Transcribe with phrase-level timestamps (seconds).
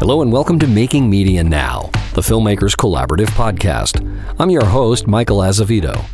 [0.00, 4.00] Hello and welcome to Making Media Now, the Filmmakers Collaborative podcast.
[4.38, 6.06] I'm your host, Michael Azevedo.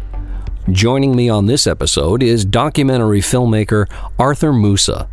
[0.73, 3.87] Joining me on this episode is documentary filmmaker
[4.19, 5.07] Arthur Musah.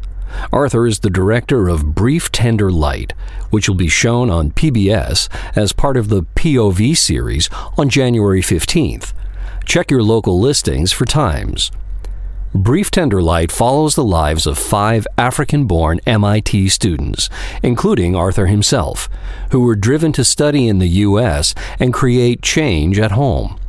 [0.52, 3.14] Arthur is the director of Brief Tender Light,
[3.52, 9.14] which will be shown on PBS as part of the POV series on January 15th.
[9.66, 11.70] Check your local listings for times.
[12.56, 17.28] Brief Tender Light follows the lives of five African born MIT students,
[17.64, 19.10] including Arthur himself,
[19.50, 21.56] who were driven to study in the U.S.
[21.80, 23.60] and create change at home.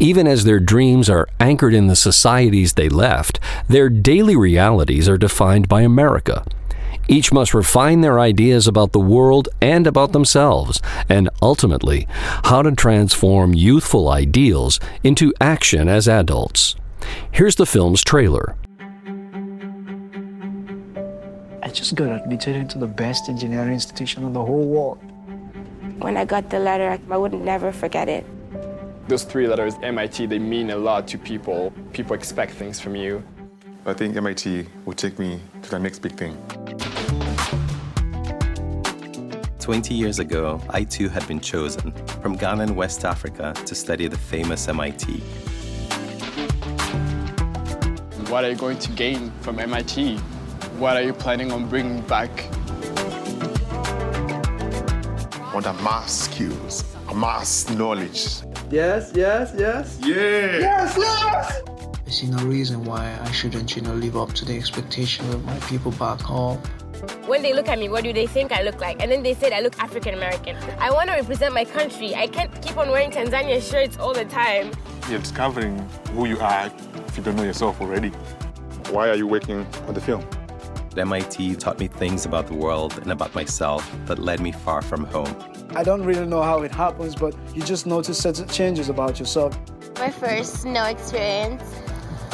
[0.00, 5.18] Even as their dreams are anchored in the societies they left, their daily realities are
[5.18, 6.46] defined by America.
[7.06, 10.80] Each must refine their ideas about the world and about themselves,
[11.10, 12.08] and ultimately,
[12.44, 16.74] how to transform youthful ideals into action as adults.
[17.30, 18.56] Here's the film's trailer.
[21.62, 24.98] I just got admitted into the best engineering institution in the whole world.
[25.98, 28.24] When I got the letter, I would never forget it.
[29.08, 31.72] Those three letters, MIT, they mean a lot to people.
[31.92, 33.22] People expect things from you.
[33.86, 36.36] I think MIT will take me to the next big thing.
[39.58, 44.08] 20 years ago, I too had been chosen from Ghana in West Africa to study
[44.08, 45.22] the famous MIT.
[48.28, 50.16] What are you going to gain from MIT?
[50.78, 52.30] What are you planning on bringing back?
[55.52, 58.26] Want amass skills, amass knowledge.
[58.70, 59.98] Yes, yes, yes.
[60.02, 60.58] Yeah.
[60.58, 61.62] Yes, yes.
[62.06, 65.44] I see no reason why I shouldn't, you know, live up to the expectation of
[65.44, 66.58] my people back home.
[67.26, 69.02] When they look at me, what do they think I look like?
[69.02, 70.56] And then they said I look African American.
[70.78, 72.14] I want to represent my country.
[72.14, 74.72] I can't keep on wearing Tanzania shirts all the time.
[75.10, 75.78] You're discovering
[76.12, 76.70] who you are
[77.14, 78.08] if you don't know yourself already.
[78.90, 80.26] Why are you working on the film?
[80.96, 85.04] MIT taught me things about the world and about myself that led me far from
[85.04, 85.32] home.
[85.76, 89.56] I don't really know how it happens, but you just notice certain changes about yourself.
[90.00, 91.62] My first snow experience.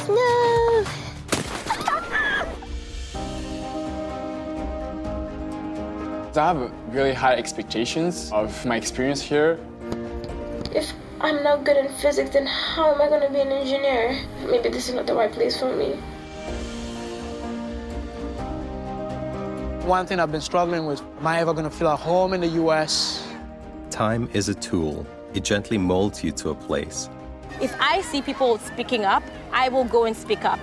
[0.08, 0.84] No.
[6.36, 9.58] I have really high expectations of my experience here.
[10.72, 14.18] If I'm not good in physics, then how am I going to be an engineer?
[14.46, 15.96] Maybe this is not the right place for me.
[19.86, 22.40] One thing I've been struggling with, am I ever going to feel at home in
[22.40, 23.28] the US?
[23.90, 27.10] Time is a tool, it gently molds you to a place.
[27.60, 30.58] If I see people speaking up, I will go and speak up.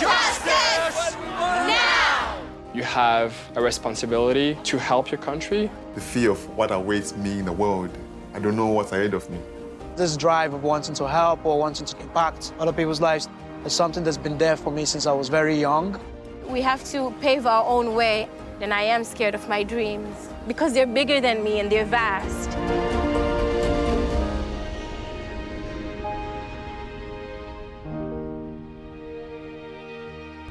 [0.00, 1.16] Justice!
[1.26, 2.40] Now!
[2.72, 5.70] You have a responsibility to help your country.
[5.94, 7.90] The fear of what awaits me in the world.
[8.32, 9.38] I don't know what's ahead of me.
[9.96, 13.30] This drive of wanting to help or wanting to impact other people's lives
[13.64, 15.98] is something that's been there for me since I was very young.
[16.48, 18.28] We have to pave our own way.
[18.60, 23.05] and I am scared of my dreams because they're bigger than me and they're vast.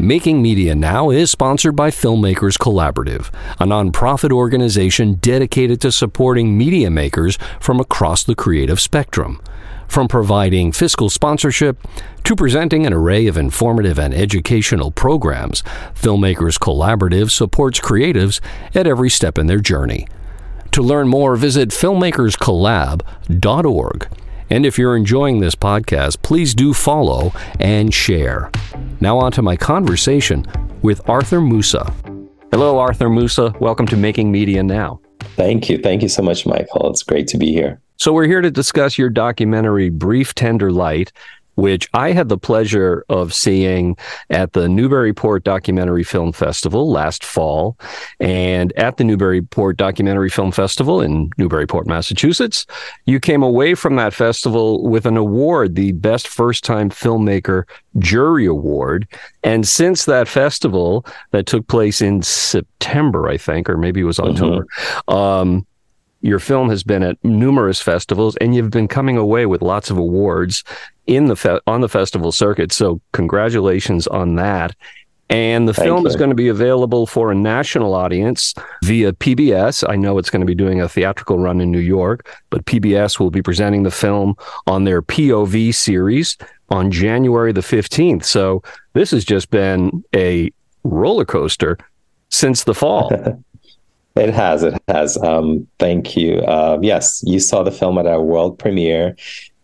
[0.05, 6.91] Making Media Now is sponsored by Filmmakers Collaborative, a nonprofit organization dedicated to supporting media
[6.91, 9.41] makers from across the creative spectrum.
[9.87, 11.79] From providing fiscal sponsorship
[12.23, 15.63] to presenting an array of informative and educational programs,
[15.95, 18.39] Filmmakers Collaborative supports creatives
[18.75, 20.07] at every step in their journey.
[20.73, 24.07] To learn more, visit filmmakerscollab.org.
[24.49, 28.51] And if you're enjoying this podcast, please do follow and share.
[29.01, 30.45] Now, on to my conversation
[30.83, 31.91] with Arthur Musah.
[32.51, 33.59] Hello, Arthur Musah.
[33.59, 35.01] Welcome to Making Media Now.
[35.35, 35.79] Thank you.
[35.79, 36.91] Thank you so much, Michael.
[36.91, 37.81] It's great to be here.
[37.97, 41.11] So, we're here to discuss your documentary, Brief Tender Light,
[41.55, 43.97] which I had the pleasure of seeing
[44.29, 47.77] at the Newburyport Documentary Film Festival last fall.
[48.19, 52.65] And at the Newburyport Documentary Film Festival in Newburyport, Massachusetts,
[53.05, 57.63] you came away from that festival with an award, the Best First Time Filmmaker
[57.97, 59.07] Jury Award.
[59.43, 64.19] And since that festival that took place in September, I think, or maybe it was
[64.19, 64.65] October,
[65.07, 65.65] um,
[66.25, 69.97] your film has been at numerous festivals and you've been coming away with lots of
[69.97, 70.63] awards
[71.05, 74.75] in the fe- on the festival circuit so congratulations on that
[75.29, 79.83] and the Thank film is going to be available for a national audience via PBS.
[79.89, 83.19] I know it's going to be doing a theatrical run in New York, but PBS
[83.19, 84.35] will be presenting the film
[84.67, 86.37] on their POV series
[86.69, 88.23] on January the 15th.
[88.23, 88.61] So
[88.93, 90.51] this has just been a
[90.83, 91.79] roller coaster
[92.29, 93.11] since the fall.
[94.15, 94.63] It has.
[94.63, 95.17] It has.
[95.17, 96.39] Um, thank you.
[96.39, 99.15] Uh, yes, you saw the film at our world premiere.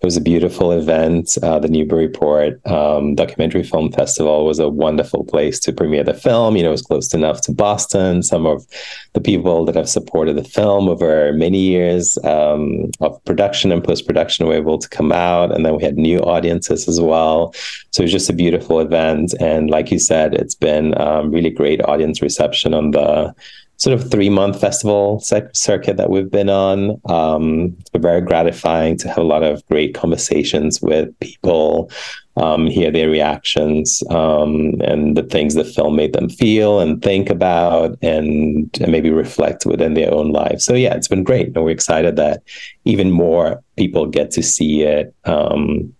[0.01, 1.37] It was a beautiful event.
[1.43, 6.57] Uh, the Newburyport um, Documentary Film Festival was a wonderful place to premiere the film.
[6.57, 8.23] You know, it was close enough to Boston.
[8.23, 8.65] Some of
[9.13, 14.07] the people that have supported the film over many years um, of production and post
[14.07, 15.55] production were able to come out.
[15.55, 17.53] And then we had new audiences as well.
[17.91, 19.35] So it was just a beautiful event.
[19.39, 23.35] And like you said, it's been um, really great audience reception on the
[23.81, 27.01] sort of three month festival circuit that we've been on.
[27.05, 31.89] Um, it's been very gratifying to have a lot of great conversations with people,
[32.37, 37.31] um, hear their reactions um, and the things the film made them feel and think
[37.31, 40.63] about and, and, maybe reflect within their own lives.
[40.63, 41.47] So, yeah, it's been great.
[41.47, 42.43] And we're excited that
[42.85, 45.91] even more people get to see it um,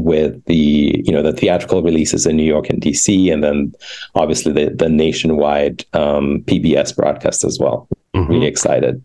[0.00, 3.72] with the you know the theatrical releases in New York and DC, and then
[4.14, 7.88] obviously the the nationwide um, PBS broadcast as well.
[8.14, 8.30] Mm-hmm.
[8.30, 9.02] Really excited.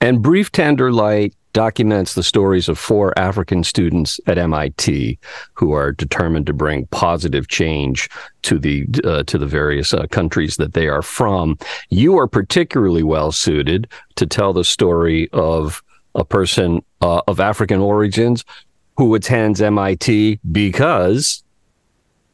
[0.00, 5.18] And Brief Tender Light documents the stories of four African students at MIT
[5.54, 8.08] who are determined to bring positive change
[8.42, 11.58] to the uh, to the various uh, countries that they are from.
[11.90, 15.82] You are particularly well suited to tell the story of
[16.14, 18.44] a person uh, of African origins
[18.96, 21.42] who attends MIT because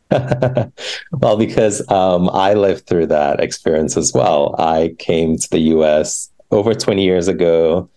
[0.11, 4.55] well, because um, I lived through that experience as well.
[4.59, 7.89] I came to the US over 20 years ago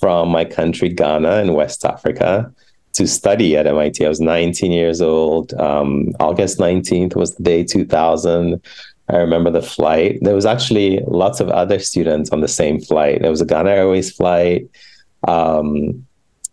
[0.00, 2.52] from my country, Ghana, in West Africa,
[2.94, 4.04] to study at MIT.
[4.04, 5.54] I was 19 years old.
[5.54, 8.60] Um, August 19th was the day 2000.
[9.08, 10.18] I remember the flight.
[10.22, 13.20] There was actually lots of other students on the same flight.
[13.20, 14.68] There was a Ghana Airways flight.
[15.28, 16.06] Um,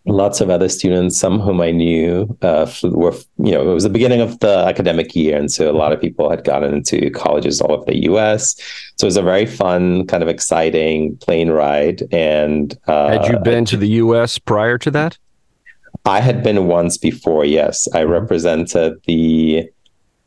[0.06, 3.90] lots of other students, some whom I knew uh, were, you know, it was the
[3.90, 5.36] beginning of the academic year.
[5.36, 8.56] And so a lot of people had gotten into colleges all over the US.
[8.96, 12.02] So it was a very fun, kind of exciting plane ride.
[12.12, 15.18] And uh, had you been to the US prior to that?
[16.06, 17.86] I had been once before, yes.
[17.92, 18.12] I mm-hmm.
[18.12, 19.68] represented the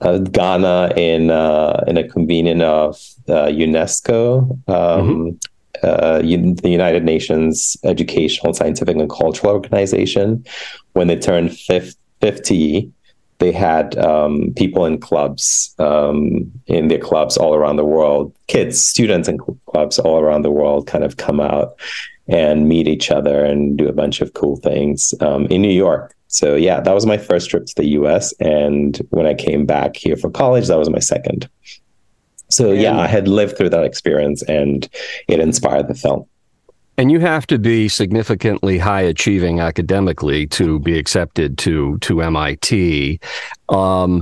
[0.01, 2.95] uh, Ghana in uh, in a convening of
[3.27, 4.51] uh, UNESCO.
[4.67, 5.29] Um, mm-hmm
[5.83, 10.45] uh, the United Nations Educational, Scientific, and Cultural Organization,
[10.94, 12.91] when they turned 50,
[13.39, 18.83] they had um, people in clubs, um, in their clubs all around the world, kids,
[18.83, 21.77] students in clubs all around the world kind of come out
[22.27, 26.15] and meet each other and do a bunch of cool things um, in New York.
[26.27, 28.33] So, yeah, that was my first trip to the US.
[28.39, 31.50] And when I came back here for college, that was my second.
[32.53, 34.88] So and, yeah, I had lived through that experience and
[35.27, 36.25] it inspired the film.
[36.97, 43.19] And you have to be significantly high achieving academically to be accepted to to MIT.
[43.69, 44.21] Um,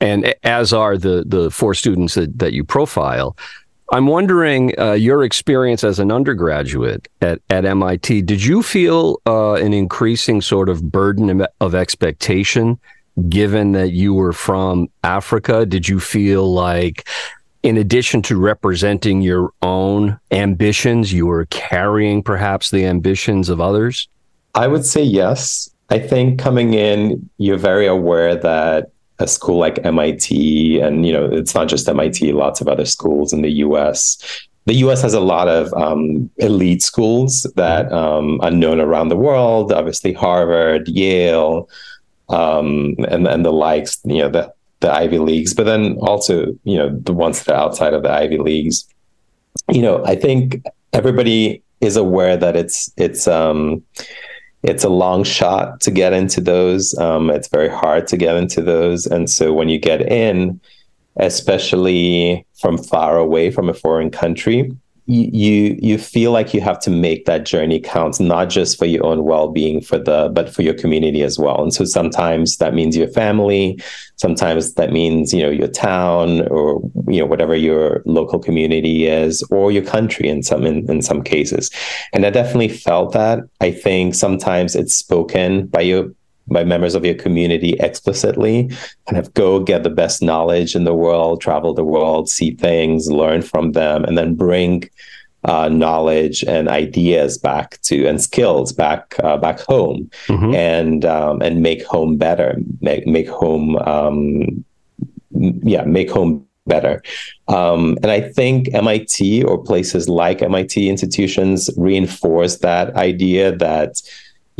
[0.00, 3.36] and as are the the four students that, that you profile.
[3.92, 8.22] I'm wondering uh, your experience as an undergraduate at, at MIT.
[8.22, 12.78] Did you feel uh, an increasing sort of burden of expectation
[13.28, 15.66] given that you were from Africa?
[15.66, 17.08] Did you feel like
[17.62, 24.08] in addition to representing your own ambitions, you were carrying perhaps the ambitions of others?
[24.54, 25.70] I would say yes.
[25.90, 31.26] I think coming in, you're very aware that a school like MIT, and you know,
[31.26, 34.46] it's not just MIT, lots of other schools in the US.
[34.66, 39.16] The US has a lot of um, elite schools that um, are known around the
[39.16, 41.68] world, obviously Harvard, Yale,
[42.28, 46.76] um, and, and the likes, you know, that the Ivy Leagues, but then also, you
[46.76, 48.86] know, the ones that are outside of the Ivy Leagues.
[49.70, 53.82] You know, I think everybody is aware that it's it's um
[54.62, 56.96] it's a long shot to get into those.
[56.98, 60.60] Um, it's very hard to get into those, and so when you get in,
[61.16, 64.70] especially from far away from a foreign country,
[65.10, 69.04] you you feel like you have to make that journey count not just for your
[69.04, 71.62] own well-being for the but for your community as well.
[71.62, 73.80] And so sometimes that means your family
[74.20, 79.42] sometimes that means you know your town or you know whatever your local community is
[79.50, 81.70] or your country in some in, in some cases.
[82.12, 83.38] And i definitely felt that.
[83.60, 86.10] I think sometimes it's spoken by your
[86.50, 88.70] by members of your community explicitly
[89.08, 93.10] kind of go get the best knowledge in the world travel the world see things
[93.10, 94.88] learn from them and then bring
[95.44, 100.54] uh, knowledge and ideas back to and skills back uh, back home mm-hmm.
[100.54, 104.64] and um, and make home better make make home um,
[105.32, 107.02] yeah make home better
[107.48, 114.02] um, and I think MIT or places like MIT institutions reinforce that idea that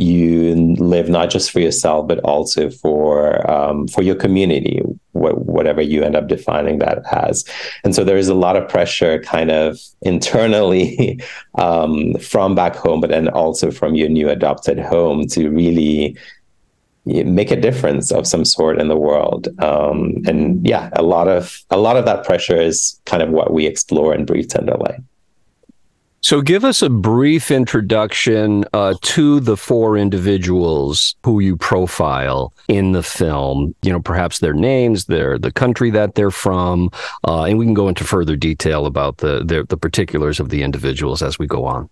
[0.01, 4.81] you live not just for yourself but also for um, for your community
[5.13, 7.45] what, whatever you end up defining that as.
[7.83, 11.19] And so there is a lot of pressure kind of internally
[11.55, 16.17] um, from back home, but then also from your new adopted home to really
[17.05, 19.47] make a difference of some sort in the world.
[19.59, 23.51] Um, and yeah, a lot of a lot of that pressure is kind of what
[23.53, 25.01] we explore in Brief Tender Light.
[26.31, 32.93] So, give us a brief introduction uh, to the four individuals who you profile in
[32.93, 33.75] the film.
[33.81, 36.89] You know, perhaps their names, their the country that they're from,
[37.27, 40.63] uh, and we can go into further detail about the, the, the particulars of the
[40.63, 41.89] individuals as we go on.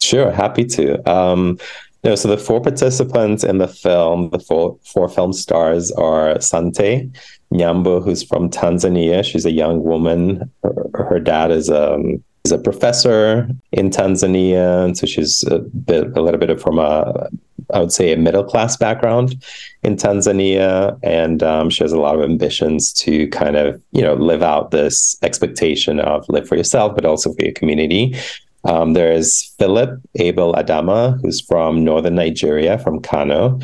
[0.00, 1.10] Sure, happy to.
[1.10, 1.58] Um,
[2.04, 7.10] know, so the four participants in the film, the four four film stars are Sante
[7.52, 9.24] Nyambo, who's from Tanzania.
[9.24, 10.52] She's a young woman.
[10.62, 16.16] Her, her dad is um, is a professor in Tanzania, and so she's a bit,
[16.16, 17.28] a little bit from a,
[17.72, 19.42] I would say, a middle class background
[19.82, 24.14] in Tanzania, and um, she has a lot of ambitions to kind of, you know,
[24.14, 28.16] live out this expectation of live for yourself, but also for your community.
[28.64, 33.60] Um, there is Philip Abel Adama, who's from northern Nigeria, from Kano,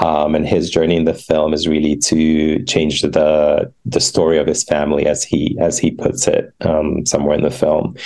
[0.00, 4.46] um, and his journey in the film is really to change the the story of
[4.46, 7.96] his family, as he as he puts it um, somewhere in the film.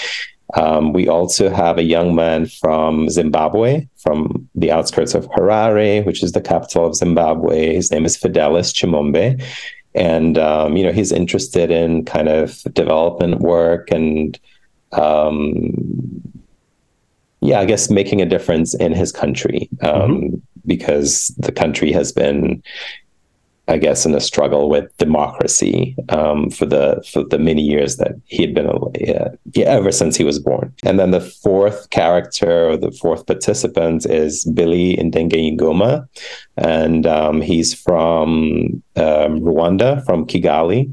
[0.54, 6.22] Um, we also have a young man from Zimbabwe, from the outskirts of Harare, which
[6.22, 7.74] is the capital of Zimbabwe.
[7.74, 9.42] His name is Fidelis Chimombe,
[9.94, 14.38] and um, you know he's interested in kind of development work and
[14.92, 16.22] um,
[17.40, 19.68] yeah, I guess making a difference in his country.
[19.80, 22.62] Um, mm-hmm because the country has been
[23.66, 28.12] I guess, in a struggle with democracy um, for the for the many years that
[28.26, 30.74] he had been yeah, yeah, ever since he was born.
[30.84, 36.06] And then the fourth character or the fourth participant is Billy Ndengeyingoma,
[36.58, 40.92] and um, he's from um, Rwanda, from Kigali,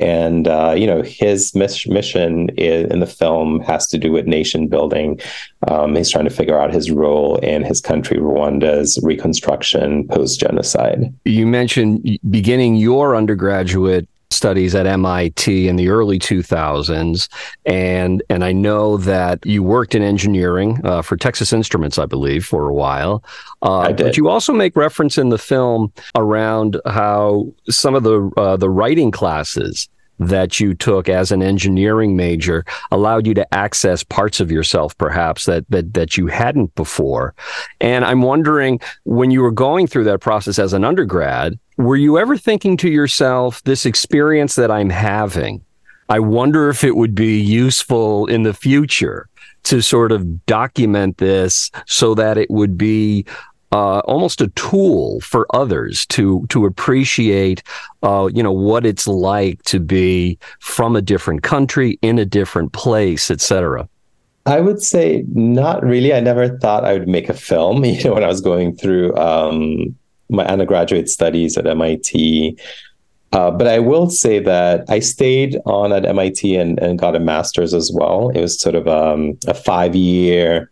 [0.00, 5.20] and uh, you know his mission in the film has to do with nation building.
[5.68, 11.14] Um, he's trying to figure out his role in his country, Rwanda's reconstruction post genocide.
[11.24, 17.28] You mentioned beginning your undergraduate studies at MIT in the early 2000s,
[17.64, 22.44] and and I know that you worked in engineering uh, for Texas Instruments, I believe,
[22.44, 23.24] for a while.
[23.62, 24.04] Uh, I did.
[24.04, 28.70] But you also make reference in the film around how some of the uh, the
[28.70, 34.50] writing classes that you took as an engineering major allowed you to access parts of
[34.50, 37.34] yourself perhaps that that that you hadn't before.
[37.80, 42.18] And i'm wondering when you were going through that process as an undergrad were you
[42.18, 45.64] ever thinking to yourself, this experience that I'm having,
[46.08, 49.28] I wonder if it would be useful in the future
[49.64, 53.24] to sort of document this so that it would be
[53.74, 57.60] uh, almost a tool for others to to appreciate,
[58.04, 62.72] uh, you know, what it's like to be from a different country in a different
[62.72, 63.88] place, etc.
[64.46, 66.14] I would say not really.
[66.14, 67.84] I never thought I would make a film.
[67.94, 69.96] You know, when I was going through um,
[70.28, 72.56] my undergraduate studies at MIT.
[73.32, 77.18] Uh, but I will say that I stayed on at MIT and, and got a
[77.18, 78.28] master's as well.
[78.28, 80.70] It was sort of um, a five year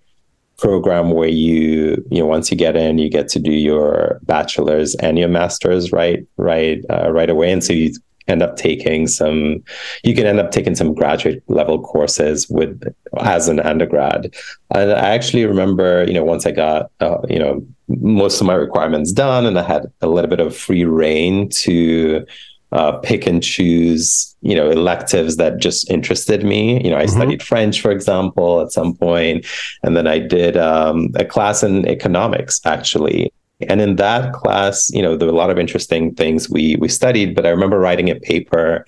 [0.62, 4.94] program where you you know once you get in you get to do your bachelor's
[4.96, 7.50] and your master's right right uh, right away.
[7.50, 7.92] And so you
[8.28, 9.64] end up taking some
[10.04, 12.80] you can end up taking some graduate level courses with
[13.20, 14.32] as an undergrad.
[14.72, 18.54] And i actually remember you know once i got uh, you know most of my
[18.54, 22.24] requirements done and I had a little bit of free reign to
[22.72, 26.82] uh, pick and choose, you know, electives that just interested me.
[26.82, 27.16] You know, I mm-hmm.
[27.16, 29.46] studied French, for example, at some point,
[29.82, 33.32] and then I did um, a class in economics, actually.
[33.68, 36.88] And in that class, you know, there were a lot of interesting things we we
[36.88, 37.34] studied.
[37.36, 38.84] But I remember writing a paper,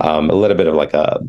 [0.00, 1.20] um, a little bit of like a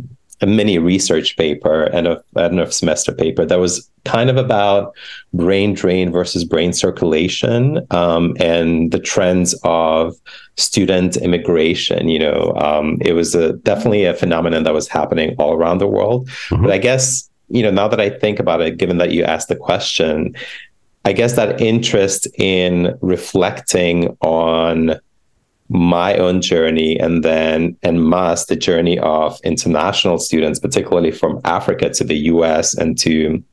[0.42, 4.96] a mini research paper and a end of semester paper that was kind of about
[5.34, 10.16] brain drain versus brain circulation um, and the trends of
[10.56, 12.08] student immigration.
[12.08, 15.88] You know, um, it was a, definitely a phenomenon that was happening all around the
[15.88, 16.30] world.
[16.50, 16.64] Mm-hmm.
[16.64, 19.50] But I guess, you know, now that I think about it, given that you asked
[19.50, 20.36] the question,
[21.04, 25.00] I guess that interest in reflecting on
[25.70, 31.90] my own journey and then and masse the journey of international students, particularly from Africa
[31.90, 33.44] to the US and to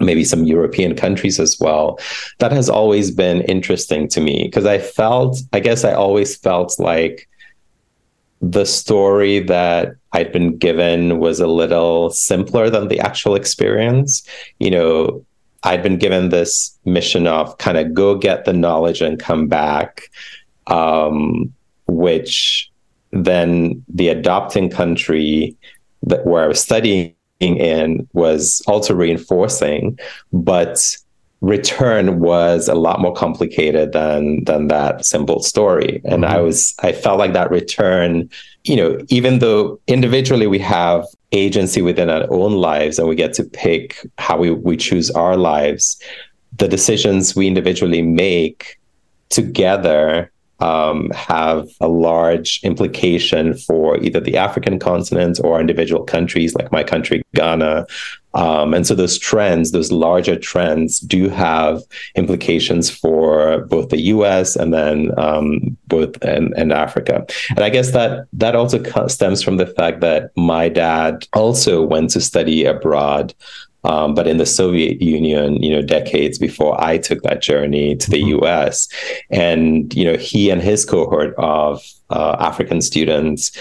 [0.00, 1.98] maybe some European countries as well.
[2.38, 6.78] That has always been interesting to me because I felt, I guess I always felt
[6.78, 7.28] like
[8.40, 14.26] the story that I'd been given was a little simpler than the actual experience.
[14.58, 15.24] You know,
[15.62, 20.08] I'd been given this mission of kind of go get the knowledge and come back
[20.70, 21.52] um,
[21.86, 22.70] which
[23.10, 25.56] then the adopting country
[26.04, 29.98] that where I was studying in was also reinforcing,
[30.32, 30.96] but
[31.40, 36.34] return was a lot more complicated than than that simple story and mm-hmm.
[36.34, 38.28] i was i felt like that return
[38.64, 43.32] you know even though individually we have agency within our own lives and we get
[43.32, 45.98] to pick how we, we choose our lives
[46.58, 48.78] the decisions we individually make
[49.30, 56.70] together um, have a large implication for either the African continent or individual countries like
[56.70, 57.86] my country, Ghana.
[58.34, 61.82] Um, and so those trends, those larger trends, do have
[62.14, 64.54] implications for both the U.S.
[64.54, 67.26] and then um, both and, and Africa.
[67.50, 72.10] And I guess that that also stems from the fact that my dad also went
[72.10, 73.34] to study abroad
[73.84, 78.10] um, but in the Soviet Union, you know, decades before I took that journey to
[78.10, 78.40] the mm-hmm.
[78.40, 78.88] U.S.,
[79.30, 83.52] and you know, he and his cohort of uh, African students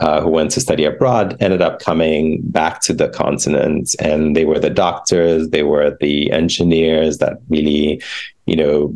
[0.00, 4.44] uh, who went to study abroad ended up coming back to the continent, and they
[4.44, 8.02] were the doctors, they were the engineers that really,
[8.46, 8.94] you know,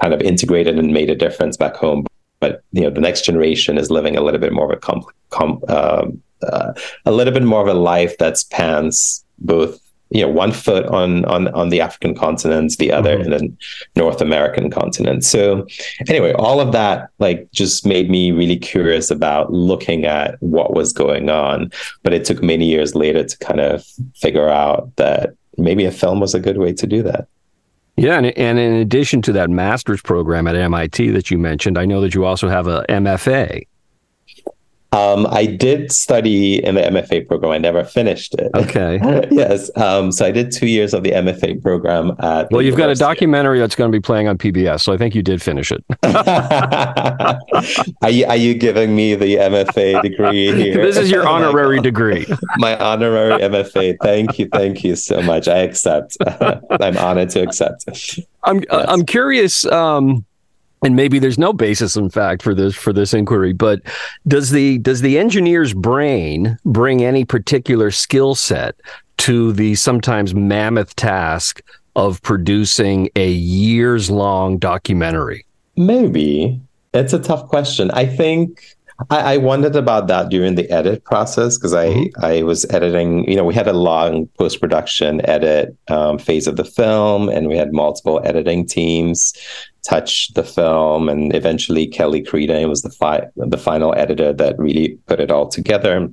[0.00, 2.06] kind of integrated and made a difference back home.
[2.40, 5.04] But you know, the next generation is living a little bit more of a com-
[5.30, 6.06] com- uh,
[6.42, 6.72] uh,
[7.06, 9.80] a little bit more of a life that spans both
[10.12, 13.32] you know one foot on on on the African continent, the other mm-hmm.
[13.32, 13.56] in the
[13.96, 15.24] North American continent.
[15.24, 15.66] So
[16.08, 20.92] anyway, all of that like just made me really curious about looking at what was
[20.92, 21.72] going on.
[22.02, 23.84] But it took many years later to kind of
[24.14, 27.26] figure out that maybe a film was a good way to do that.
[27.96, 31.84] Yeah, and, and in addition to that master's program at MIT that you mentioned, I
[31.84, 33.66] know that you also have a MFA.
[34.92, 37.52] Um, I did study in the MFA program.
[37.52, 38.50] I never finished it.
[38.54, 39.00] Okay.
[39.30, 39.70] yes.
[39.76, 42.50] Um, so I did two years of the MFA program at.
[42.50, 42.76] Well, you've University.
[42.76, 45.40] got a documentary that's going to be playing on PBS, so I think you did
[45.40, 45.82] finish it.
[48.02, 50.84] are, you, are you giving me the MFA degree here?
[50.84, 52.26] This is your honorary degree.
[52.58, 53.96] My honorary MFA.
[54.02, 54.48] Thank you.
[54.52, 55.48] Thank you so much.
[55.48, 56.18] I accept.
[56.20, 57.86] I'm honored to accept.
[58.44, 58.84] I'm yes.
[58.88, 59.64] I'm curious.
[59.66, 60.26] Um,
[60.82, 63.80] and maybe there's no basis in fact for this for this inquiry but
[64.26, 68.74] does the does the engineer's brain bring any particular skill set
[69.16, 71.62] to the sometimes mammoth task
[71.94, 75.44] of producing a years long documentary
[75.76, 76.60] maybe
[76.94, 78.76] it's a tough question i think
[79.10, 82.24] I, I wondered about that during the edit process because I mm-hmm.
[82.24, 83.28] I was editing.
[83.28, 87.48] You know, we had a long post production edit um, phase of the film, and
[87.48, 89.32] we had multiple editing teams
[89.82, 94.98] touch the film, and eventually Kelly Creedon was the fi- the final editor that really
[95.06, 96.08] put it all together.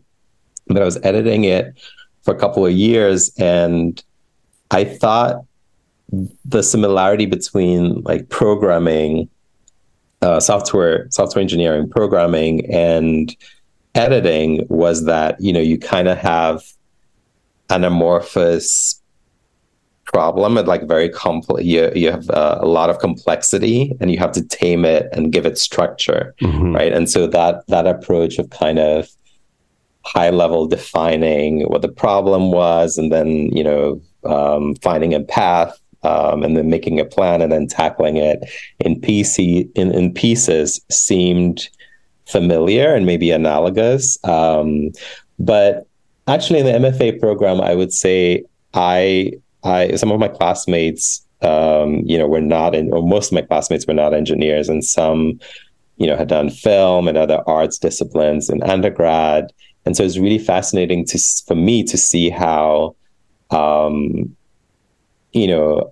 [0.67, 1.79] But I was editing it
[2.23, 4.03] for a couple of years, and
[4.71, 5.45] I thought
[6.45, 9.29] the similarity between like programming
[10.21, 13.35] uh, software software engineering programming and
[13.95, 16.63] editing was that you know you kind of have
[17.69, 19.01] an amorphous
[20.11, 24.17] problem and like very complex you, you have uh, a lot of complexity and you
[24.17, 26.75] have to tame it and give it structure mm-hmm.
[26.75, 29.07] right and so that that approach of kind of
[30.05, 35.79] high level defining what the problem was and then you know um, finding a path
[36.03, 38.39] um, and then making a plan and then tackling it
[38.79, 41.69] in PC in, in pieces seemed
[42.25, 44.17] familiar and maybe analogous.
[44.23, 44.91] Um,
[45.37, 45.87] but
[46.27, 52.01] actually, in the MFA program, I would say I I some of my classmates, um,
[52.05, 55.39] you know, were not in, or most of my classmates were not engineers, and some,
[55.97, 59.51] you know, had done film and other arts disciplines in undergrad.
[59.85, 62.95] And so it's really fascinating to for me to see how
[63.51, 64.35] um,
[65.33, 65.91] you know,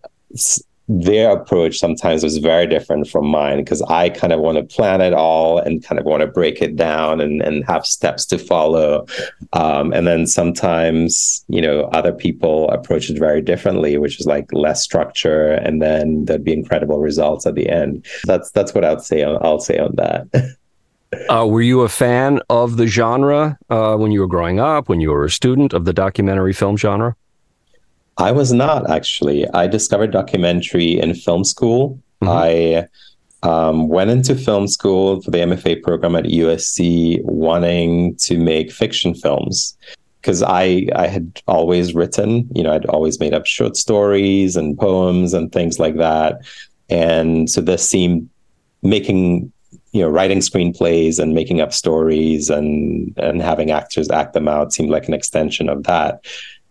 [0.87, 5.01] their approach sometimes was very different from mine because I kind of want to plan
[5.01, 8.37] it all and kind of want to break it down and, and have steps to
[8.37, 9.05] follow.
[9.51, 14.51] Um, and then sometimes, you know, other people approach it very differently, which is like
[14.53, 18.05] less structure, and then there'd be incredible results at the end.
[18.23, 19.23] That's that's what I'd say.
[19.23, 20.55] I'll say on that.
[21.29, 24.87] uh, were you a fan of the genre uh, when you were growing up?
[24.87, 27.15] When you were a student of the documentary film genre?
[28.17, 29.47] I was not actually.
[29.49, 32.01] I discovered documentary in film school.
[32.21, 32.29] Mm-hmm.
[32.29, 32.87] I
[33.43, 39.13] um, went into film school for the MFA program at USC, wanting to make fiction
[39.13, 39.77] films
[40.21, 42.49] because I I had always written.
[42.55, 46.41] You know, I'd always made up short stories and poems and things like that,
[46.89, 48.29] and so this seemed
[48.81, 49.51] making
[49.91, 54.73] you know writing screenplays and making up stories and and having actors act them out
[54.73, 56.25] seemed like an extension of that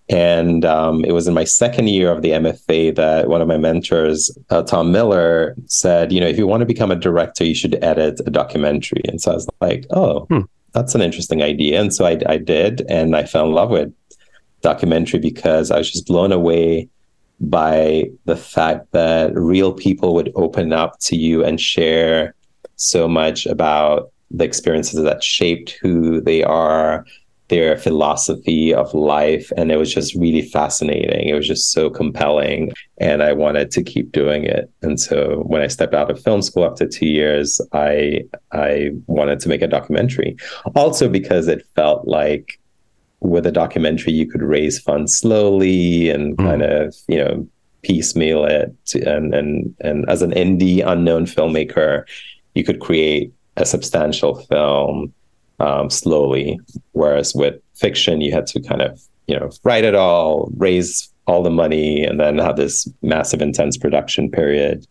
[0.09, 3.57] And um, it was in my second year of the MFA that one of my
[3.57, 7.55] mentors, uh, Tom Miller, said, you know, if you want to become a director, you
[7.55, 9.03] should edit a documentary.
[9.09, 10.43] And so I was like, oh, hmm.
[10.73, 11.81] that's an interesting idea.
[11.81, 13.93] And so I, I did, and I fell in love with
[14.63, 16.89] documentary because I was just blown away
[17.41, 22.35] by the fact that real people would open up to you and share
[22.77, 27.05] so much about the experiences that shaped who they are
[27.49, 29.53] their philosophy of life.
[29.57, 31.29] And it was just really fascinating.
[31.29, 32.73] It was just so compelling.
[32.99, 34.71] And I wanted to keep doing it.
[34.83, 39.41] And so when I stepped out of film school after two years, I I wanted
[39.41, 40.37] to make a documentary.
[40.75, 42.59] Also because it felt like
[43.21, 46.45] with a documentary you could raise funds slowly and mm.
[46.45, 47.49] kind of, you know,
[47.83, 52.05] piecemeal it and and and as an indie unknown filmmaker,
[52.55, 55.13] you could create a substantial film
[55.61, 56.61] um, slowly.
[56.93, 61.43] Whereas with fiction, you had to kind of, you know, write it all, raise all
[61.43, 64.87] the money, and then have this massive, intense production period.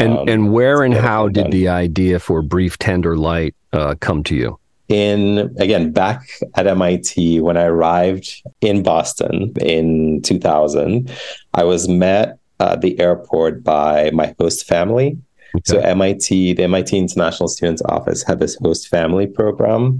[0.00, 4.22] And um, and where and how did the idea for Brief Tender Light uh, come
[4.24, 4.58] to you?
[4.88, 6.22] In again back
[6.54, 11.10] at MIT when I arrived in Boston in 2000,
[11.52, 15.18] I was met at the airport by my host family
[15.56, 15.62] Okay.
[15.64, 19.98] So MIT, the MIT International Students Office had this host family program,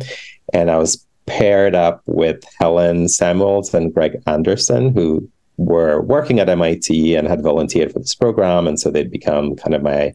[0.53, 6.49] and I was paired up with Helen Samuels and Greg Anderson, who were working at
[6.49, 10.15] MIT and had volunteered for this program, and so they'd become kind of my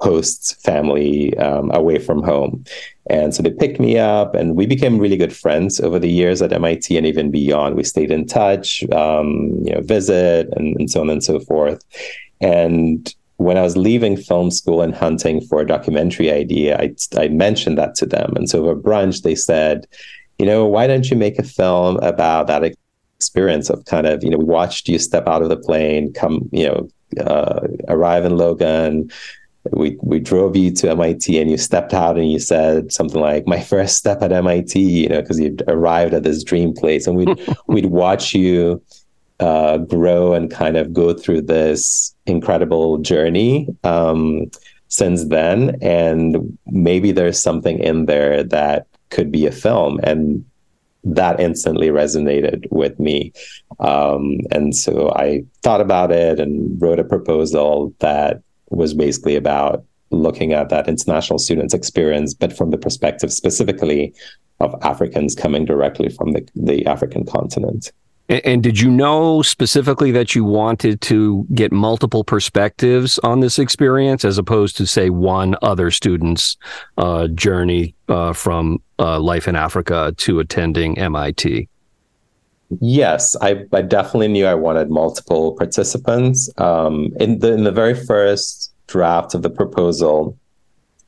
[0.00, 2.64] hosts family um, away from home.
[3.08, 6.40] And so they picked me up, and we became really good friends over the years
[6.42, 7.76] at MIT and even beyond.
[7.76, 11.84] We stayed in touch, um, you know, visit, and, and so on and so forth.
[12.40, 17.28] And when I was leaving film school and hunting for a documentary idea, I, I
[17.28, 18.34] mentioned that to them.
[18.36, 19.86] And so over brunch, they said,
[20.38, 22.70] you know, why don't you make a film about that
[23.16, 26.50] experience of kind of, you know, we watched you step out of the plane, come,
[26.52, 26.88] you know,
[27.24, 29.10] uh, arrive in Logan.
[29.72, 33.46] We we drove you to MIT and you stepped out and you said something like
[33.46, 37.16] my first step at MIT, you know, because you arrived at this dream place and
[37.16, 38.82] we'd we'd watch you
[39.40, 44.50] uh, grow and kind of go through this incredible journey um,
[44.88, 45.76] since then.
[45.82, 49.98] And maybe there's something in there that could be a film.
[50.02, 50.44] And
[51.02, 53.32] that instantly resonated with me.
[53.78, 59.84] Um, and so I thought about it and wrote a proposal that was basically about
[60.10, 64.12] looking at that international students experience, but from the perspective specifically
[64.58, 67.92] of Africans coming directly from the, the African continent.
[68.30, 73.58] And, and did you know specifically that you wanted to get multiple perspectives on this
[73.58, 76.56] experience as opposed to, say, one other student's
[76.96, 81.68] uh, journey uh, from uh, life in Africa to attending MIT?
[82.80, 86.48] Yes, I, I definitely knew I wanted multiple participants.
[86.56, 90.38] Um, in the in the very first draft of the proposal,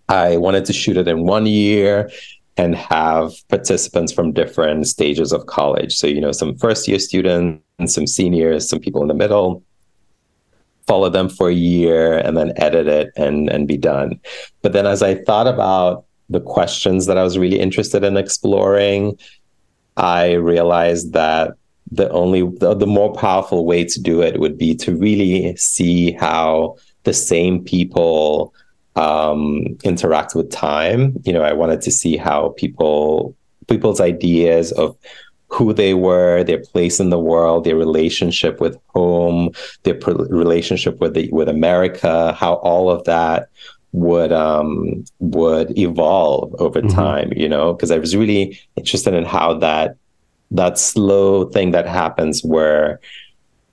[0.08, 2.10] I wanted to shoot it in one year
[2.56, 5.94] and have participants from different stages of college.
[5.94, 9.62] So, you know, some first year students, some seniors, some people in the middle,
[10.86, 14.20] follow them for a year and then edit it and, and be done.
[14.62, 19.18] But then as I thought about the questions that I was really interested in exploring,
[19.96, 21.52] I realized that
[21.90, 26.12] the only the, the more powerful way to do it would be to really see
[26.12, 28.54] how the same people
[28.96, 31.20] um, interact with time.
[31.24, 33.34] You know, I wanted to see how people
[33.68, 34.96] people's ideas of
[35.48, 39.50] who they were, their place in the world, their relationship with home,
[39.82, 43.48] their relationship with the, with America, how all of that
[43.92, 46.96] would um, would evolve over mm-hmm.
[46.96, 47.32] time.
[47.36, 49.96] You know, because I was really interested in how that
[50.50, 53.00] that slow thing that happens where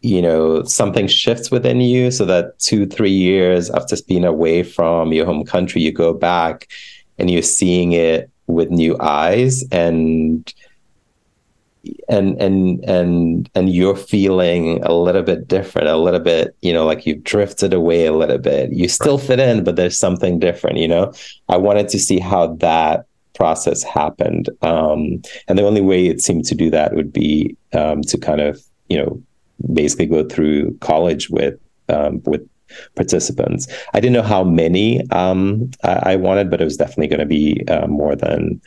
[0.02, 5.12] you know something shifts within you so that two three years after being away from
[5.12, 6.68] your home country you go back
[7.18, 10.54] and you're seeing it with new eyes and
[12.08, 16.86] and and and and you're feeling a little bit different a little bit you know
[16.86, 19.28] like you've drifted away a little bit you still right.
[19.28, 21.12] fit in but there's something different you know
[21.48, 26.44] i wanted to see how that process happened um, and the only way it seemed
[26.44, 29.22] to do that would be um, to kind of you know
[29.74, 32.48] basically go through college with um, with
[32.96, 33.68] participants.
[33.94, 37.26] I didn't know how many um, I, I, wanted, but it was definitely going to
[37.26, 38.62] be uh, more than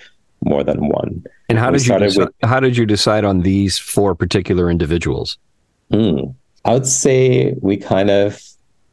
[0.44, 1.24] more than one.
[1.48, 5.38] And how did you deci- with, how did you decide on these four particular individuals?
[5.92, 8.40] Mm, I would say we kind of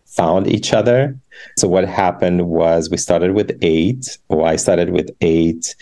[0.06, 1.18] found each other.
[1.58, 5.76] So what happened was we started with eight, or I started with eight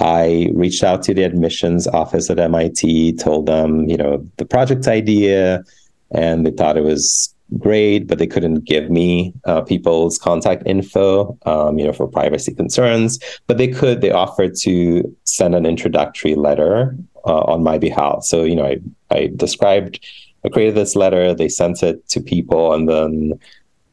[0.00, 4.88] I reached out to the admissions office at MIT, told them, you know, the project
[4.88, 5.62] idea,
[6.10, 11.36] and they thought it was great, but they couldn't give me uh, people's contact info,
[11.44, 13.18] um, you know, for privacy concerns.
[13.46, 14.00] But they could.
[14.00, 18.24] They offered to send an introductory letter uh, on my behalf.
[18.24, 18.78] So, you know, I
[19.10, 20.04] I described,
[20.44, 21.34] I created this letter.
[21.34, 23.38] They sent it to people, and then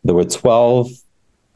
[0.04, 0.88] there were twelve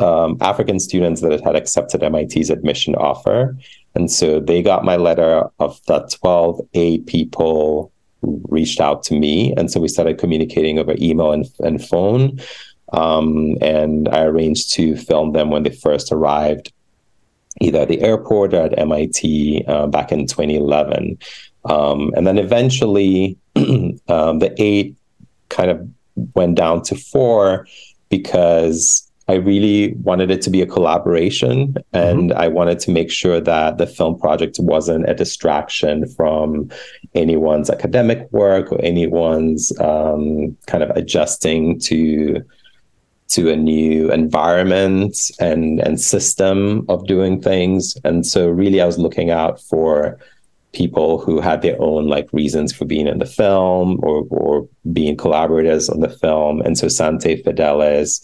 [0.01, 3.57] um, African students that had accepted MIT's admission offer.
[3.95, 9.53] And so they got my letter of the 12 A people reached out to me.
[9.55, 12.39] And so we started communicating over email and, and phone.
[12.93, 16.73] Um, and I arranged to film them when they first arrived,
[17.59, 21.17] either at the airport or at MIT uh, back in 2011.
[21.65, 24.95] Um, and then eventually, um, the eight
[25.49, 25.87] kind of
[26.35, 27.67] went down to four
[28.09, 32.39] because I really wanted it to be a collaboration and mm-hmm.
[32.39, 36.69] I wanted to make sure that the film project wasn't a distraction from
[37.13, 42.43] anyone's academic work or anyone's um, kind of adjusting to
[43.29, 47.95] to a new environment and and system of doing things.
[48.03, 50.19] And so really I was looking out for
[50.73, 55.15] people who had their own like reasons for being in the film or or being
[55.15, 56.61] collaborators on the film.
[56.61, 58.21] And so Sante Fidelis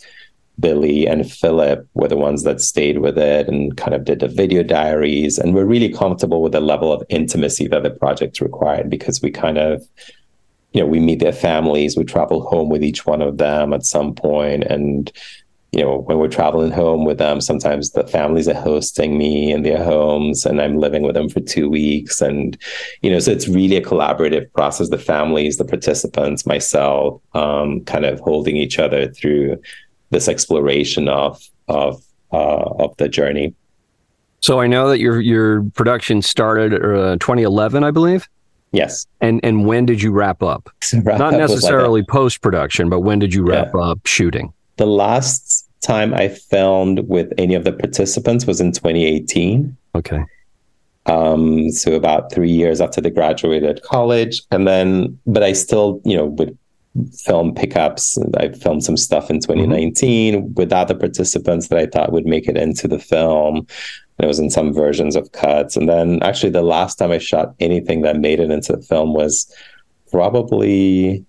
[0.60, 4.28] Billy and Philip were the ones that stayed with it and kind of did the
[4.28, 5.38] video diaries.
[5.38, 9.30] And we're really comfortable with the level of intimacy that the project required because we
[9.30, 9.88] kind of,
[10.74, 13.86] you know, we meet their families, we travel home with each one of them at
[13.86, 15.12] some point, And,
[15.74, 19.62] you know, when we're traveling home with them, sometimes the families are hosting me in
[19.62, 22.20] their homes and I'm living with them for two weeks.
[22.22, 22.58] And,
[23.02, 24.90] you know, so it's really a collaborative process.
[24.90, 29.60] The families, the participants, myself, um, kind of holding each other through
[30.10, 33.54] this exploration of of uh, of the journey.
[34.40, 38.28] So I know that your your production started uh, 2011, I believe.
[38.72, 39.08] Yes.
[39.22, 40.70] And and when did you wrap up?
[41.04, 43.82] wrap Not up necessarily like post production, but when did you wrap yeah.
[43.82, 44.54] up shooting?
[44.78, 49.76] The last time I filmed with any of the participants was in 2018.
[49.96, 50.24] Okay.
[51.06, 56.18] Um, so about three years after they graduated college, and then, but I still, you
[56.18, 56.58] know, would
[57.26, 58.18] film pickups.
[58.38, 60.54] I filmed some stuff in 2019 mm-hmm.
[60.54, 63.68] with other participants that I thought would make it into the film.
[64.20, 65.76] It was in some versions of cuts.
[65.76, 69.14] And then actually, the last time I shot anything that made it into the film
[69.14, 69.54] was
[70.12, 71.26] probably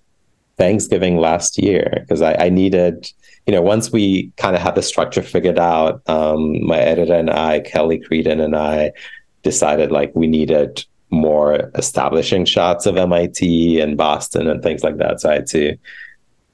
[0.57, 3.11] Thanksgiving last year because I, I, needed,
[3.46, 7.31] you know, once we kind of had the structure figured out, um, my editor and
[7.31, 8.92] I, Kelly Creedon and I,
[9.42, 15.21] decided like we needed more establishing shots of MIT and Boston and things like that.
[15.21, 15.77] So I had to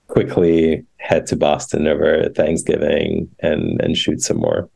[0.08, 4.68] quickly head to Boston over Thanksgiving and and shoot some more.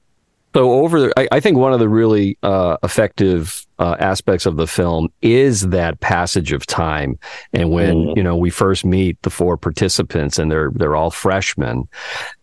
[0.54, 4.66] So over, I, I think one of the really uh, effective uh, aspects of the
[4.66, 7.18] film is that passage of time,
[7.52, 8.16] and when mm.
[8.16, 11.86] you know we first meet the four participants, and they're they're all freshmen.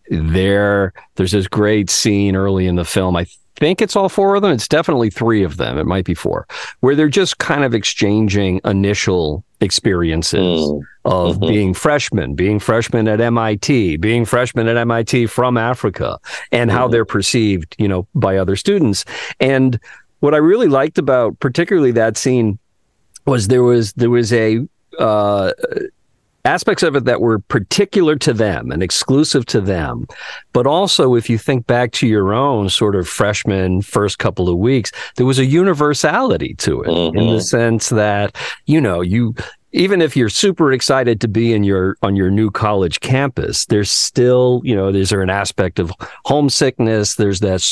[0.08, 3.16] There, there's this great scene early in the film.
[3.16, 3.26] I
[3.58, 4.52] think it's all four of them.
[4.52, 5.78] It's definitely three of them.
[5.78, 6.46] It might be four,
[6.80, 10.82] where they're just kind of exchanging initial experiences mm.
[11.04, 11.48] of mm-hmm.
[11.48, 16.18] being freshmen, being freshmen at MIT, being freshmen at MIT from Africa,
[16.52, 16.78] and mm-hmm.
[16.78, 19.04] how they're perceived, you know, by other students.
[19.40, 19.80] And
[20.20, 22.58] what I really liked about particularly that scene
[23.26, 24.66] was there was there was a
[24.98, 25.52] uh,
[26.46, 30.06] aspects of it that were particular to them and exclusive to them.
[30.52, 34.56] But also, if you think back to your own sort of freshman first couple of
[34.56, 37.18] weeks, there was a universality to it mm-hmm.
[37.18, 37.40] in the mm-hmm.
[37.40, 39.34] sense that, you know, you,
[39.72, 43.90] even if you're super excited to be in your on your new college campus there's
[43.90, 45.92] still you know there's an aspect of
[46.24, 47.62] homesickness there's that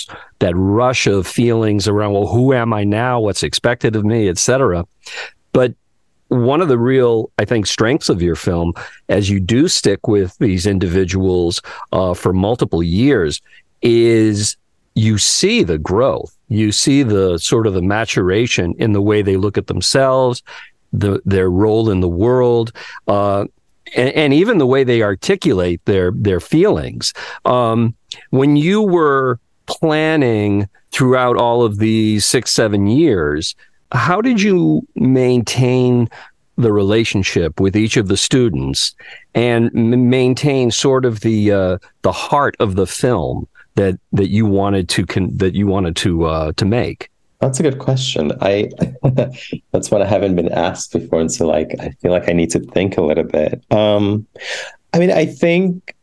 [0.41, 4.85] that rush of feelings around well who am i now what's expected of me etc
[5.53, 5.73] but
[6.35, 8.75] one of the real, I think, strengths of your film,
[9.09, 11.61] as you do stick with these individuals
[11.93, 13.41] uh, for multiple years,
[13.83, 14.57] is
[14.95, 16.37] you see the growth.
[16.49, 20.43] You see the sort of the maturation in the way they look at themselves,
[20.93, 22.73] the their role in the world,
[23.09, 23.47] uh,
[23.97, 27.13] and, and, even the way they articulate their their feelings.
[27.45, 27.95] Um,
[28.31, 33.57] when you were planning throughout all of these six seven years
[33.95, 36.09] how did you maintain
[36.57, 38.95] the relationship with each of the students
[39.35, 44.47] and m- maintain sort of the uh, the heart of the film that that you
[44.47, 47.09] wanted to con- that you wanted to uh, to make?
[47.41, 48.33] That's a good question.
[48.41, 48.71] I
[49.73, 52.51] that's what I haven't been asked before, and so like I feel like I need
[52.51, 53.65] to think a little bit.
[53.71, 54.27] Um,
[54.93, 55.95] I mean, I think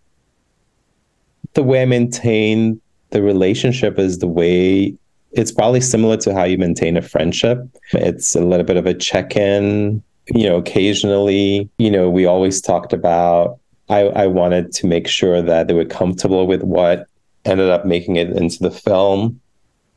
[1.53, 4.95] the way I maintain the relationship is the way
[5.33, 7.59] it's probably similar to how you maintain a friendship.
[7.93, 10.03] It's a little bit of a check in.
[10.33, 15.41] You know, occasionally, you know, we always talked about, I, I wanted to make sure
[15.41, 17.07] that they were comfortable with what
[17.45, 19.39] ended up making it into the film.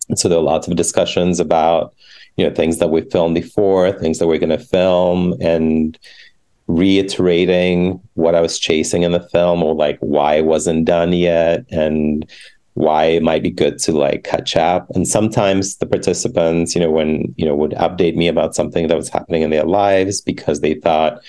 [0.09, 1.95] And so there were lots of discussions about,
[2.37, 5.99] you know, things that we filmed before, things that we're going to film, and
[6.67, 11.65] reiterating what I was chasing in the film or like why it wasn't done yet
[11.71, 12.27] and
[12.75, 14.89] why it might be good to like catch up.
[14.91, 18.97] And sometimes the participants, you know, when, you know, would update me about something that
[18.97, 21.21] was happening in their lives because they thought,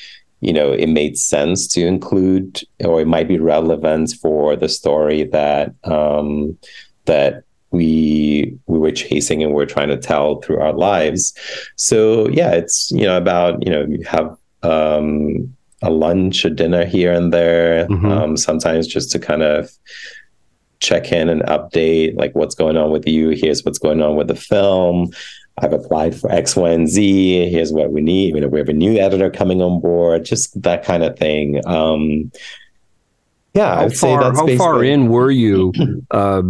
[0.41, 5.23] you know, it made sense to include or it might be relevant for the story
[5.23, 6.57] that um
[7.05, 11.33] that we we were chasing and we're trying to tell through our lives.
[11.75, 16.85] So yeah, it's you know about, you know, you have um a lunch, a dinner
[16.85, 18.11] here and there, mm-hmm.
[18.11, 19.71] um, sometimes just to kind of
[20.85, 23.29] check in and update like what's going on with you?
[23.29, 25.11] Here's what's going on with the film.
[25.57, 27.49] I've applied for x y and z.
[27.49, 28.35] Here's what we need.
[28.35, 31.65] You know we have a new editor coming on board just that kind of thing.
[31.65, 32.31] Um
[33.53, 34.57] yeah how far, how basically...
[34.57, 35.73] far in were you
[36.11, 36.43] uh,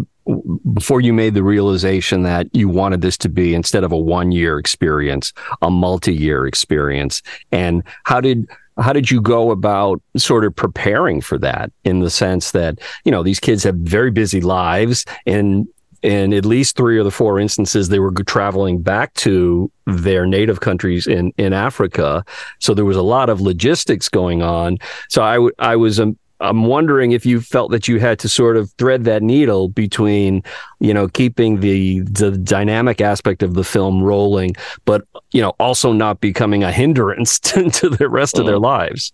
[0.73, 4.31] before you made the realization that you wanted this to be instead of a one
[4.31, 7.21] year experience a multi-year experience?
[7.51, 12.09] And how did how did you go about sort of preparing for that in the
[12.09, 15.67] sense that you know these kids have very busy lives and
[16.01, 20.59] in at least three of the four instances they were traveling back to their native
[20.59, 22.23] countries in in Africa.
[22.59, 24.77] So there was a lot of logistics going on.
[25.09, 28.29] So I, w- I was um, I'm wondering if you felt that you had to
[28.29, 30.43] sort of thread that needle between,
[30.79, 35.93] you know, keeping the the dynamic aspect of the film rolling, but you know, also
[35.93, 38.41] not becoming a hindrance to, to the rest mm.
[38.41, 38.63] of their mm.
[38.63, 39.13] lives.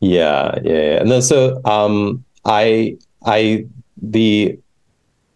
[0.00, 3.66] Yeah, yeah, and then so um, I I
[4.00, 4.58] the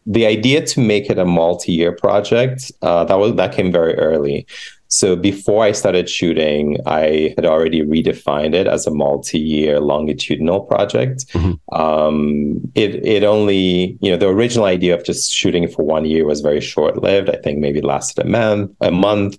[0.07, 4.47] the idea to make it a multi-year project uh, that was that came very early
[4.93, 11.29] so before I started shooting, I had already redefined it as a multi-year longitudinal project.
[11.29, 11.75] Mm-hmm.
[11.75, 16.27] Um, it it only you know the original idea of just shooting for one year
[16.27, 17.31] was very short-lived.
[17.31, 19.39] I think maybe lasted a month, a month.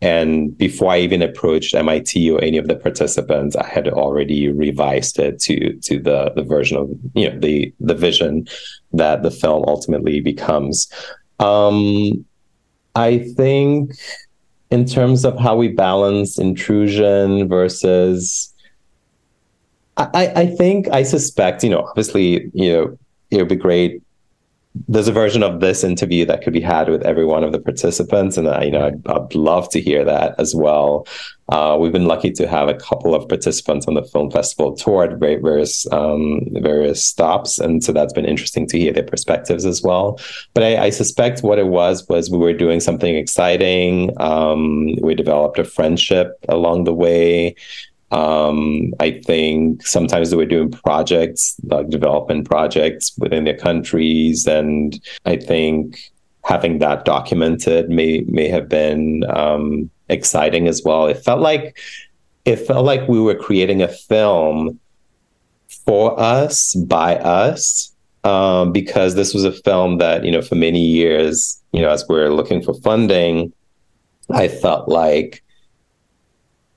[0.00, 5.18] And before I even approached MIT or any of the participants, I had already revised
[5.18, 8.48] it to to the the version of you know the the vision
[8.94, 10.90] that the film ultimately becomes.
[11.40, 12.24] Um,
[12.94, 13.92] I think
[14.74, 18.52] in terms of how we balance intrusion versus
[19.96, 22.98] I, I think I suspect, you know, obviously, you know,
[23.30, 24.02] it would be great
[24.88, 27.60] there's a version of this interview that could be had with every one of the
[27.60, 31.06] participants, and I, you know, I'd, I'd love to hear that as well.
[31.48, 35.04] Uh, we've been lucky to have a couple of participants on the film festival tour
[35.04, 39.82] at various um, various stops, and so that's been interesting to hear their perspectives as
[39.82, 40.18] well.
[40.54, 44.10] But I, I suspect what it was was we were doing something exciting.
[44.20, 47.54] Um, we developed a friendship along the way.
[48.14, 54.98] Um, I think sometimes they were doing projects, like development projects within their countries, and
[55.24, 55.98] I think
[56.44, 61.08] having that documented may may have been um, exciting as well.
[61.08, 61.76] It felt like
[62.44, 64.78] it felt like we were creating a film
[65.84, 70.80] for us by us um, because this was a film that you know for many
[70.80, 73.52] years you know as we we're looking for funding
[74.30, 75.43] i felt like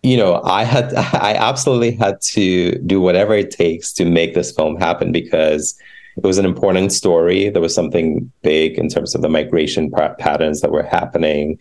[0.08, 4.52] you know, I had, I absolutely had to do whatever it takes to make this
[4.52, 5.78] film happen because
[6.16, 7.50] it was an important story.
[7.50, 11.60] There was something big in terms of the migration p- patterns that were happening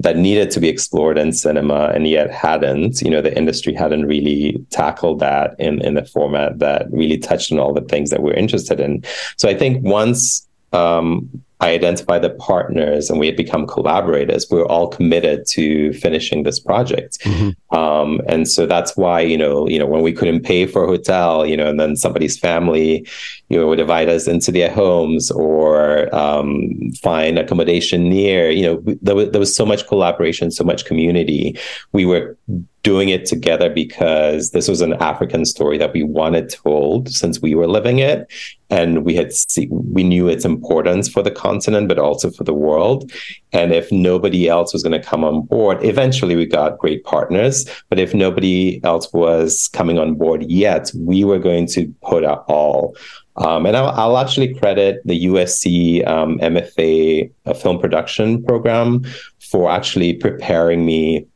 [0.00, 3.00] that needed to be explored in cinema and yet hadn't.
[3.02, 7.52] You know, the industry hadn't really tackled that in, in a format that really touched
[7.52, 9.04] on all the things that we're interested in.
[9.36, 11.28] So I think once um,
[11.62, 14.48] I identified the partners and we had become collaborators.
[14.50, 17.20] We were all committed to finishing this project.
[17.20, 17.76] Mm-hmm.
[17.76, 20.88] Um, and so that's why, you know, you know, when we couldn't pay for a
[20.88, 23.06] hotel, you know, and then somebody's family,
[23.52, 28.82] you know, would invite us into their homes or um, find accommodation near, you know,
[29.02, 31.58] there was, there was so much collaboration, so much community.
[31.92, 32.38] We were
[32.82, 37.54] doing it together because this was an African story that we wanted told since we
[37.54, 38.26] were living it.
[38.70, 42.54] And we had see, we knew its importance for the continent, but also for the
[42.54, 43.12] world.
[43.52, 47.68] And if nobody else was going to come on board, eventually we got great partners.
[47.90, 52.40] But if nobody else was coming on board yet, we were going to put our
[52.48, 52.96] all.
[53.36, 59.04] Um, and I'll, I'll, actually credit the USC um, MFA film production program
[59.40, 61.26] for actually preparing me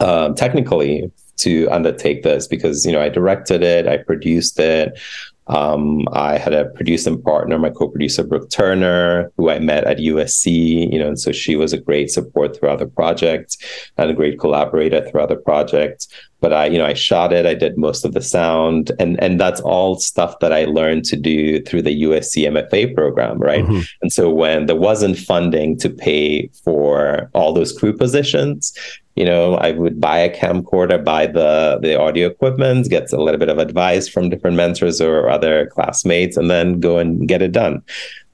[0.00, 4.98] um, technically to undertake this because you know I directed it, I produced it,
[5.46, 10.92] Um, I had a producing partner, my co-producer Brooke Turner, who I met at USC.
[10.92, 13.56] You know, and so she was a great support throughout the project
[13.96, 16.06] and a great collaborator throughout the project.
[16.40, 17.46] But I, you know, I shot it.
[17.46, 21.16] I did most of the sound, and and that's all stuff that I learned to
[21.16, 23.64] do through the USC MFA program, right?
[23.64, 23.80] Mm-hmm.
[24.02, 28.72] And so when there wasn't funding to pay for all those crew positions,
[29.18, 33.40] you know, I would buy a camcorder, buy the the audio equipment, get a little
[33.40, 37.50] bit of advice from different mentors or other classmates, and then go and get it
[37.50, 37.82] done.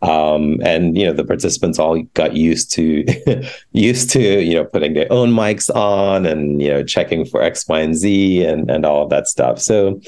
[0.04, 3.04] Um, and you know, the participants all got used to
[3.72, 7.66] used to you know putting their own mics on and you know checking for X,
[7.68, 9.58] Y, and Z and and all of that stuff.
[9.60, 10.00] So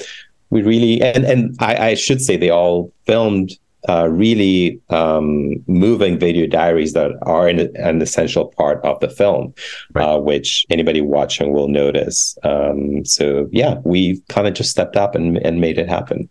[0.49, 3.51] we really and and I, I should say they all filmed
[3.89, 9.53] uh, really um, moving video diaries that are an, an essential part of the film,
[9.93, 10.03] right.
[10.03, 12.37] uh, which anybody watching will notice.
[12.43, 16.29] Um, so yeah, we kind of just stepped up and, and made it happen.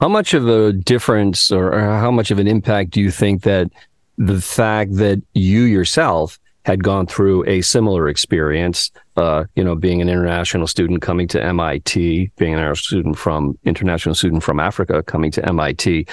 [0.00, 3.70] How much of a difference or how much of an impact do you think that
[4.18, 10.02] the fact that you yourself had gone through a similar experience, uh, you know, being
[10.02, 15.02] an international student coming to MIT, being an international student from international student from Africa
[15.04, 16.06] coming to MIT,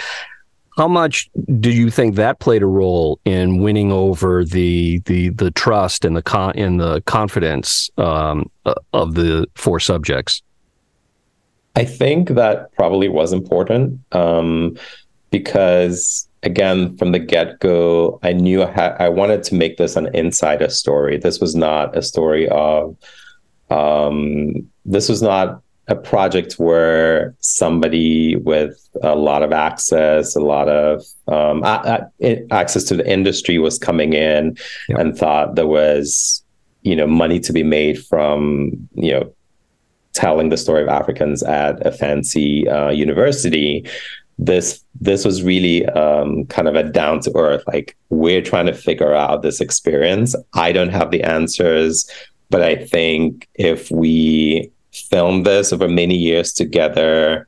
[0.78, 1.30] how much
[1.60, 6.16] do you think that played a role in winning over the the the trust and
[6.16, 10.42] the con in the confidence um, uh, of the four subjects?
[11.76, 14.78] I think that probably was important um,
[15.32, 19.96] because again, from the get go, I knew I, ha- I wanted to make this
[19.96, 21.18] an insider story.
[21.18, 22.96] This was not a story of
[23.70, 30.70] um, this was not a project where somebody with a lot of access, a lot
[30.70, 34.58] of um, a- a- access to the industry was coming in
[34.90, 35.00] yep.
[35.00, 36.44] and thought there was,
[36.84, 39.34] you know, money to be made from, you know,
[40.14, 43.86] telling the story of Africans at a fancy uh, university.
[44.40, 48.74] This this was really um, kind of a down to earth, like we're trying to
[48.74, 50.36] figure out this experience.
[50.54, 52.10] I don't have the answers,
[52.50, 57.48] but I think if we film this over many years together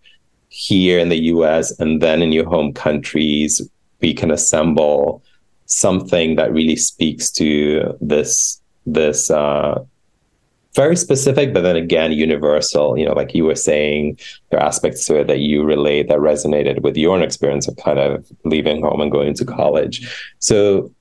[0.50, 3.62] here in the US and then in your home countries,
[4.02, 5.24] we can assemble
[5.66, 9.84] something that really speaks to this this uh,
[10.76, 12.98] very specific, but then again universal.
[12.98, 14.20] You know, like you were saying,
[14.50, 17.78] there are aspects to it that you relate that resonated with your own experience of
[17.78, 20.08] kind of leaving home and going to college.
[20.40, 20.92] So,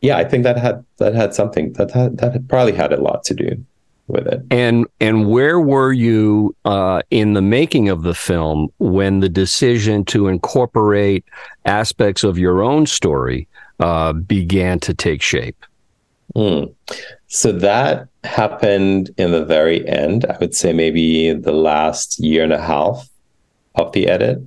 [0.00, 3.24] yeah, I think that had that had something that had, that probably had a lot
[3.24, 3.64] to do
[4.06, 4.42] with it.
[4.50, 10.04] And and where were you uh, in the making of the film when the decision
[10.06, 11.24] to incorporate
[11.64, 13.48] aspects of your own story
[13.78, 15.64] uh, began to take shape?
[16.36, 16.74] Mm.
[17.28, 20.24] So that happened in the very end.
[20.26, 23.08] I would say maybe the last year and a half
[23.74, 24.42] of the edit.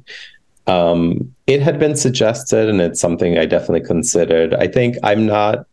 [0.65, 4.53] Um, it had been suggested, and it's something I definitely considered.
[4.53, 5.65] I think I'm not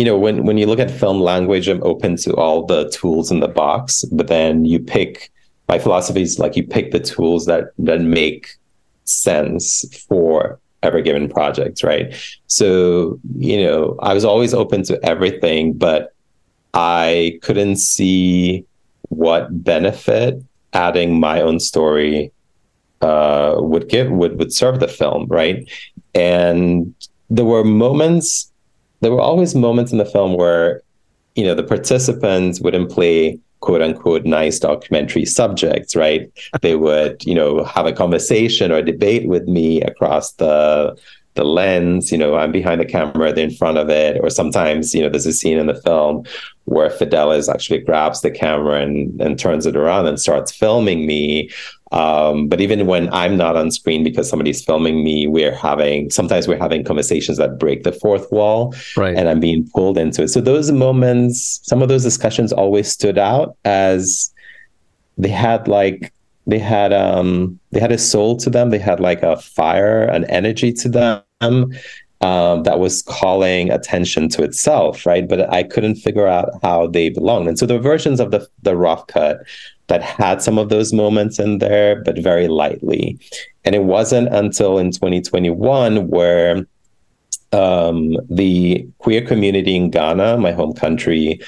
[0.00, 3.30] you know, when when you look at film language, I'm open to all the tools
[3.30, 5.30] in the box, but then you pick
[5.68, 8.56] my philosophy is like you pick the tools that that make
[9.04, 12.14] sense for every given project, right?
[12.46, 16.14] So, you know, I was always open to everything, but
[16.74, 18.64] I couldn't see
[19.08, 22.32] what benefit adding my own story
[23.00, 25.68] uh, would give would would serve the film, right?
[26.14, 26.94] And
[27.28, 28.50] there were moments
[29.00, 30.82] there were always moments in the film where,
[31.34, 36.30] you know, the participants wouldn't play quote unquote nice documentary subjects, right?
[36.62, 40.96] they would, you know, have a conversation or a debate with me across the
[41.34, 44.18] the lens, you know, I'm behind the camera, they're in front of it.
[44.20, 46.24] Or sometimes, you know, there's a scene in the film
[46.70, 51.50] where Fidelis actually grabs the camera and, and turns it around and starts filming me.
[51.90, 56.46] Um, but even when I'm not on screen because somebody's filming me, we're having sometimes
[56.46, 59.16] we're having conversations that break the fourth wall, right?
[59.16, 60.28] And I'm being pulled into it.
[60.28, 64.32] So those moments, some of those discussions always stood out as
[65.18, 66.12] they had like
[66.46, 68.70] they had um they had a soul to them.
[68.70, 71.74] They had like a fire, an energy to them.
[72.22, 75.26] Um, that was calling attention to itself, right?
[75.26, 77.48] But I couldn't figure out how they belonged.
[77.48, 79.40] And so the versions of the the rough cut
[79.86, 83.18] that had some of those moments in there, but very lightly.
[83.64, 86.66] And it wasn't until in 2021 where
[87.52, 91.40] um, the queer community in Ghana, my home country,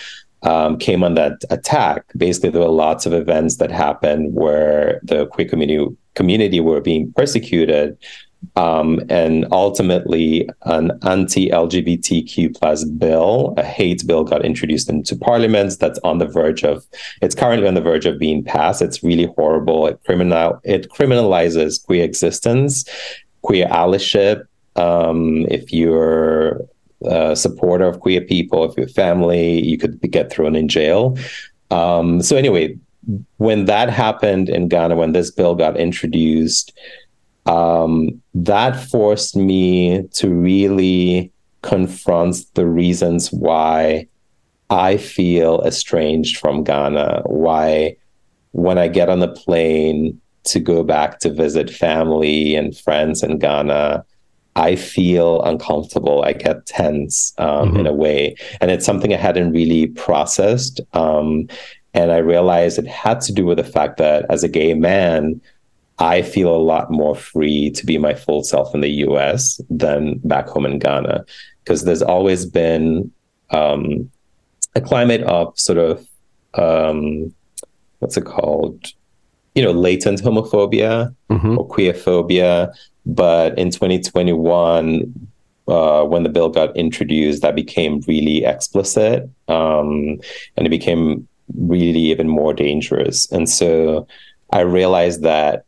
[0.43, 2.05] um, came on that attack.
[2.17, 7.13] Basically, there were lots of events that happened where the queer community community were being
[7.13, 7.97] persecuted
[8.57, 15.79] um, and ultimately an anti-LGBTQ plus bill, a hate bill, got introduced into Parliament.
[15.79, 16.85] That's on the verge of.
[17.21, 18.83] It's currently on the verge of being passed.
[18.83, 19.87] It's really horrible.
[19.87, 20.61] It criminal.
[20.65, 22.85] It criminalizes queer existence,
[23.43, 24.45] queer allyship.
[24.77, 26.61] Um, if you're
[27.05, 31.17] a supporter of queer people, if you're family, you could get thrown in jail.
[31.71, 32.77] Um, so anyway,
[33.39, 36.73] when that happened in Ghana, when this bill got introduced,
[37.47, 41.33] um, that forced me to really
[41.63, 44.07] confront the reasons why
[44.71, 47.97] I feel estranged from Ghana, why
[48.53, 53.39] when I get on the plane to go back to visit family and friends in
[53.39, 54.05] Ghana,
[54.57, 56.23] I feel uncomfortable.
[56.25, 57.81] I get tense um, mm-hmm.
[57.81, 58.37] in a way.
[58.61, 60.81] And it's something I hadn't really processed.
[60.93, 61.49] Um,
[61.95, 65.41] and I realized it had to do with the fact that as a gay man,
[65.99, 70.19] I feel a lot more free to be my full self in the US than
[70.25, 71.25] back home in Ghana.
[71.63, 73.11] Because there's always been
[73.51, 74.11] um,
[74.75, 76.07] a climate of sort of,
[76.55, 77.33] um,
[78.01, 78.93] what's it called?
[79.55, 81.59] You know, latent homophobia mm-hmm.
[81.59, 82.75] or queerphobia.
[83.05, 85.29] But in 2021,
[85.69, 89.29] uh, when the bill got introduced, that became really explicit.
[89.49, 90.21] Um,
[90.57, 93.31] and it became really even more dangerous.
[93.31, 94.07] And so
[94.51, 95.65] I realized that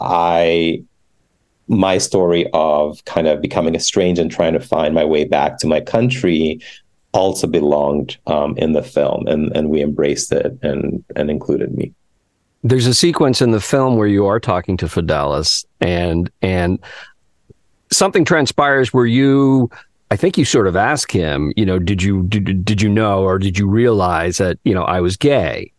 [0.00, 0.82] I
[1.68, 5.66] my story of kind of becoming estranged and trying to find my way back to
[5.66, 6.60] my country
[7.12, 11.92] also belonged um, in the film, and and we embraced it and and included me.
[12.62, 16.78] There's a sequence in the film where you are talking to Fidelis, and and
[17.90, 19.70] something transpires where you
[20.10, 23.22] I think you sort of ask him, you know, did you did, did you know
[23.22, 25.72] or did you realize that you know I was gay?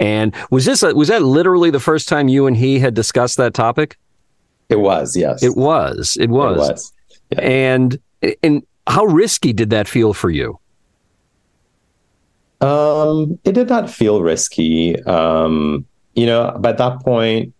[0.00, 3.36] And was this a, was that literally the first time you and he had discussed
[3.36, 3.98] that topic?
[4.70, 5.42] It was, yes.
[5.42, 6.16] It was.
[6.18, 6.56] It was.
[6.56, 6.92] It was.
[7.30, 7.40] Yeah.
[7.40, 7.98] And
[8.42, 10.58] and how risky did that feel for you?
[12.60, 15.00] Um, it did not feel risky.
[15.04, 17.54] Um, you know, by that point,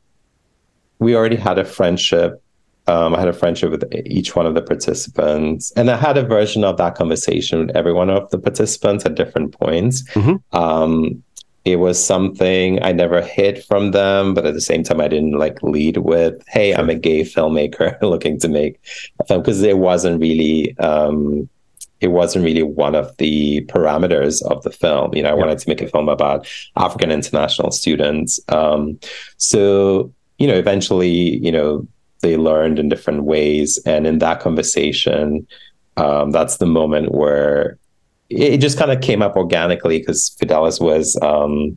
[0.98, 2.42] we already had a friendship
[2.90, 6.24] um, I had a friendship with each one of the participants, and I had a
[6.24, 10.02] version of that conversation with every one of the participants at different points.
[10.10, 10.56] Mm-hmm.
[10.56, 11.22] Um,
[11.64, 15.38] it was something I never hid from them, but at the same time, I didn't
[15.38, 16.74] like lead with, "Hey.
[16.74, 18.80] I'm a gay filmmaker looking to make
[19.18, 20.76] a film," because it wasn't really.
[20.78, 21.48] Um,
[22.00, 25.14] it wasn't really one of the parameters of the film.
[25.14, 25.38] You know, I yeah.
[25.38, 28.40] wanted to make a film about African international students.
[28.48, 28.98] Um,
[29.36, 31.86] so, you know, eventually, you know,
[32.20, 33.78] they learned in different ways.
[33.84, 35.46] And in that conversation,
[35.98, 37.78] um, that's the moment where
[38.30, 41.76] it just kind of came up organically because Fidelis was, um,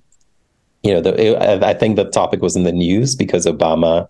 [0.84, 4.08] you know, the, it, I think the topic was in the news because Obama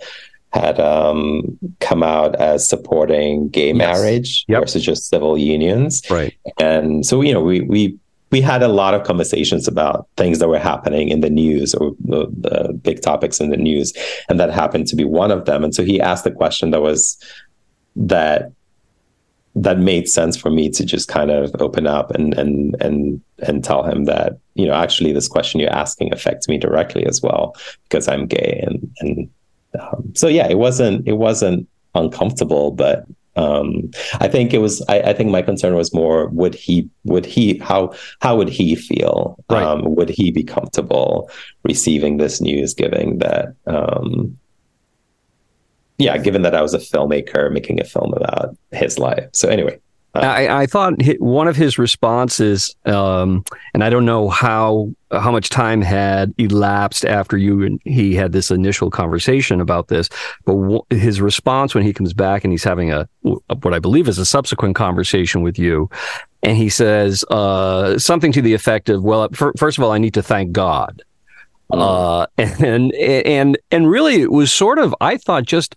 [0.51, 3.75] had um, come out as supporting gay yes.
[3.75, 4.61] marriage yep.
[4.61, 6.01] versus just civil unions.
[6.09, 6.35] Right.
[6.59, 7.97] And so, you know, we we
[8.33, 11.91] we had a lot of conversations about things that were happening in the news or
[11.99, 13.93] the, the, big topics in the news
[14.27, 16.81] and that happened to be one of them and so he asked the question that
[16.81, 17.15] was
[17.95, 18.51] that
[19.55, 23.63] that made sense for me to just kind of open up and and and and
[23.63, 27.55] tell him that you know actually this question you're asking affects me directly as well
[27.83, 29.29] because I'm gay and and
[29.79, 33.89] um, so yeah it wasn't it wasn't uncomfortable but um,
[34.19, 34.83] I think it was.
[34.87, 36.89] I, I, think my concern was more: would he?
[37.05, 37.57] Would he?
[37.57, 37.93] How?
[38.19, 39.37] How would he feel?
[39.49, 39.63] Right.
[39.63, 41.31] Um, would he be comfortable
[41.63, 42.73] receiving this news?
[42.73, 44.37] giving that, um,
[45.97, 49.27] yeah, given that I was a filmmaker making a film about his life.
[49.33, 49.79] So anyway,
[50.15, 55.49] I, I, thought one of his responses, um, and I don't know how how much
[55.49, 60.09] time had elapsed after you and he had this initial conversation about this,
[60.45, 64.07] but w- his response when he comes back and he's having a what I believe
[64.07, 65.89] is a subsequent conversation with you,
[66.43, 70.13] and he says uh, something to the effect of, "Well, first of all, I need
[70.13, 71.01] to thank God."
[71.71, 71.79] Mm.
[71.79, 72.27] Uh,
[72.63, 75.75] and and and really, it was sort of I thought just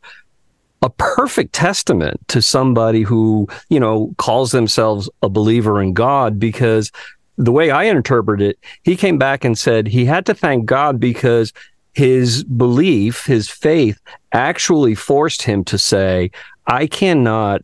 [0.83, 6.93] a perfect testament to somebody who, you know, calls themselves a believer in God because
[7.39, 11.01] the way I interpret it, he came back and said he had to thank God
[11.01, 11.53] because
[11.95, 13.99] his belief, his faith
[14.33, 16.31] actually forced him to say,
[16.67, 17.63] I cannot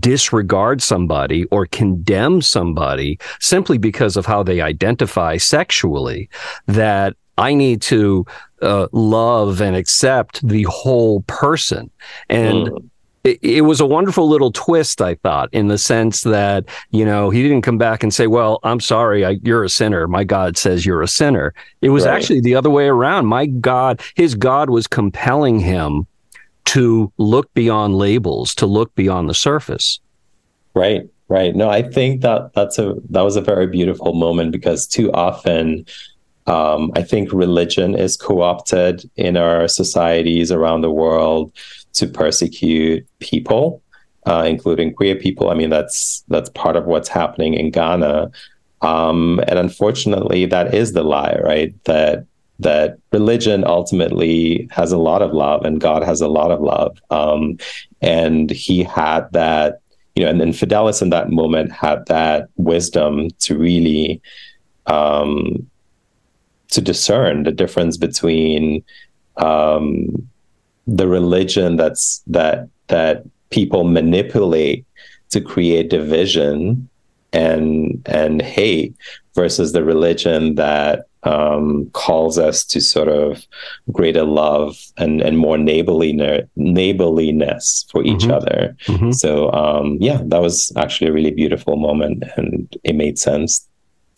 [0.00, 6.28] disregard somebody or condemn somebody simply because of how they identify sexually,
[6.66, 8.26] that I need to
[8.62, 11.90] uh, love and accept the whole person.
[12.28, 12.90] And mm.
[13.24, 17.30] it, it, was a wonderful little twist, I thought, in the sense that, you know,
[17.30, 20.08] he didn't come back and say, well, I'm sorry, I, you're a sinner.
[20.08, 21.52] My God says you're a sinner.
[21.82, 22.14] It was right.
[22.14, 23.26] actually the other way around.
[23.26, 26.06] My God, his God was compelling him
[26.66, 30.00] to look beyond labels, to look beyond the surface.
[30.74, 31.54] Right, right.
[31.54, 35.86] No, I think that that's a that was a very beautiful moment because too often
[36.46, 41.52] um, I think religion is co-opted in our societies around the world
[41.94, 43.82] to persecute people,
[44.26, 45.50] uh, including queer people.
[45.50, 48.30] I mean, that's that's part of what's happening in Ghana,
[48.82, 51.74] um, and unfortunately, that is the lie, right?
[51.84, 52.26] That
[52.60, 56.98] that religion ultimately has a lot of love, and God has a lot of love,
[57.10, 57.58] um,
[58.00, 59.80] and He had that.
[60.14, 64.22] You know, and then Fidelis in that moment had that wisdom to really
[64.86, 65.68] um,
[66.70, 68.84] to discern the difference between
[69.36, 70.28] um,
[70.86, 74.84] the religion that's that that people manipulate
[75.30, 76.88] to create division
[77.32, 78.94] and and hate
[79.34, 83.44] versus the religion that um, calls us to sort of
[83.92, 88.32] greater love and and more neighborliness neighborliness for each mm-hmm.
[88.32, 88.76] other.
[88.86, 89.10] Mm-hmm.
[89.10, 93.66] So um, yeah, that was actually a really beautiful moment, and it made sense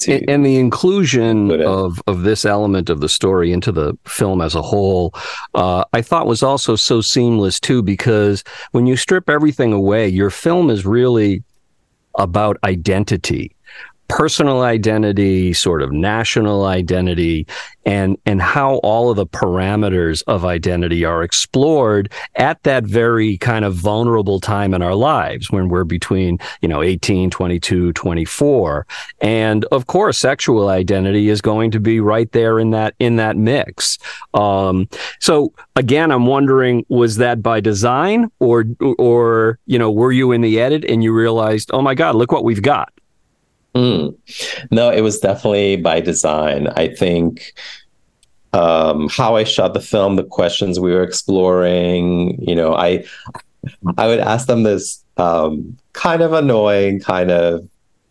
[0.01, 4.55] to and the inclusion of of this element of the story into the film as
[4.55, 5.13] a whole
[5.55, 10.31] uh, i thought was also so seamless too because when you strip everything away your
[10.31, 11.43] film is really
[12.17, 13.55] about identity
[14.09, 17.47] personal identity, sort of national identity,
[17.85, 23.65] and and how all of the parameters of identity are explored at that very kind
[23.65, 28.87] of vulnerable time in our lives when we're between, you know, 18, 22, 24.
[29.21, 33.37] And of course, sexual identity is going to be right there in that in that
[33.37, 33.99] mix.
[34.35, 34.89] Um,
[35.21, 38.65] so again, I'm wondering, was that by design or
[38.99, 42.33] or you know, were you in the edit and you realized, oh my God, look
[42.33, 42.93] what we've got?
[43.75, 44.17] Mm.
[44.71, 46.69] No, it was definitely by design.
[46.69, 47.55] I think
[48.53, 53.05] um, how I shot the film, the questions we were exploring, you know, I
[53.97, 57.69] I would ask them this um, kind of annoying, kind of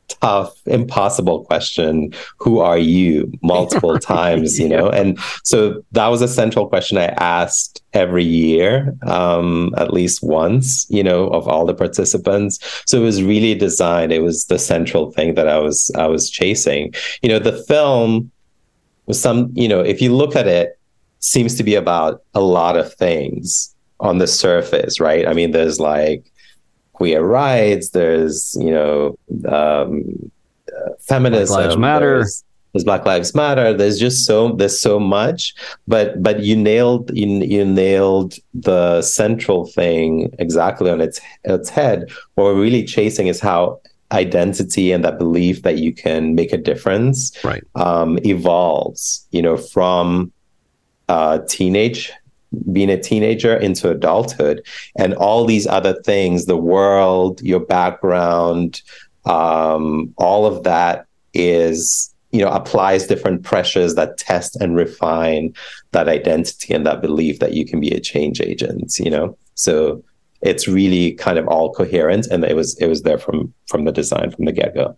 [0.08, 3.32] tough, impossible question Who are you?
[3.41, 4.89] multiple times, you know?
[4.89, 10.86] And so that was a central question I asked every year, um, at least once,
[10.89, 12.60] you know, of all the participants.
[12.86, 16.30] So it was really designed, it was the central thing that I was I was
[16.30, 16.93] chasing.
[17.22, 18.32] You know, the film
[19.05, 20.78] was some, you know, if you look at it,
[21.20, 25.28] seems to be about a lot of things on the surface, right?
[25.28, 26.32] I mean, there's like
[26.97, 27.89] queer rights.
[27.89, 29.17] There's you know
[29.47, 30.31] um,
[30.75, 31.55] uh, feminism.
[31.55, 32.15] Black Lives Matter.
[32.15, 32.43] There's,
[32.73, 33.73] there's Black Lives Matter.
[33.73, 35.53] There's just so there's so much,
[35.87, 42.09] but but you nailed you, you nailed the central thing exactly on its its head.
[42.33, 43.79] What we're really chasing is how
[44.11, 49.57] identity and that belief that you can make a difference right um, evolves you know
[49.57, 50.31] from
[51.09, 52.13] uh, teenage
[52.71, 54.65] being a teenager into adulthood
[54.97, 58.81] and all these other things the world your background
[59.25, 65.53] um, all of that is you know applies different pressures that test and refine
[65.91, 69.37] that identity and that belief that you can be a change agent you know?
[69.55, 70.03] So
[70.41, 73.91] it's really kind of all coherent and it was it was there from from the
[73.91, 74.95] design from the get-go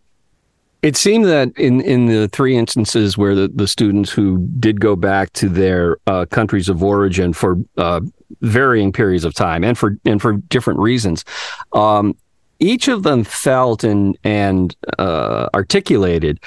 [0.82, 4.96] it seemed that in, in the three instances where the, the students who did go
[4.96, 8.00] back to their uh, countries of origin for uh,
[8.42, 11.26] varying periods of time and for and for different reasons,
[11.74, 12.16] um,
[12.60, 16.40] each of them felt and and uh, articulated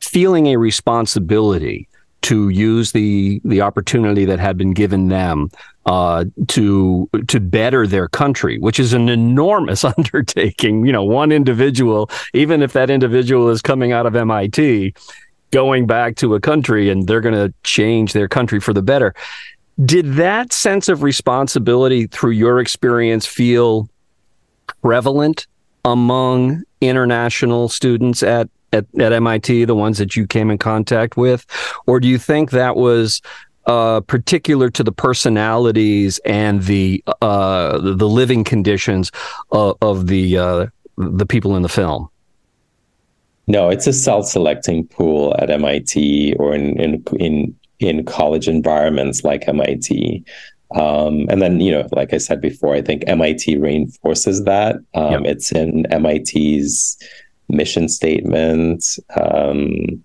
[0.00, 1.88] feeling a responsibility
[2.24, 5.50] to use the the opportunity that had been given them
[5.86, 10.86] uh, to to better their country, which is an enormous undertaking.
[10.86, 14.94] You know, one individual, even if that individual is coming out of MIT,
[15.50, 19.14] going back to a country and they're going to change their country for the better.
[19.84, 23.88] Did that sense of responsibility, through your experience, feel
[24.82, 25.46] prevalent
[25.84, 31.46] among international students at at, at MIT, the ones that you came in contact with?
[31.86, 33.22] Or do you think that was
[33.66, 39.10] uh, particular to the personalities and the uh, the living conditions
[39.52, 40.66] of, of the uh,
[40.96, 42.08] the people in the film?
[43.46, 49.48] No, it's a self-selecting pool at MIT or in in in, in college environments like
[49.48, 50.24] MIT.
[50.74, 54.76] Um, and then, you know, like I said before, I think MIT reinforces that.
[54.94, 55.36] Um, yep.
[55.36, 56.98] It's in MIT's
[57.48, 58.98] mission statement.
[59.20, 60.02] Um,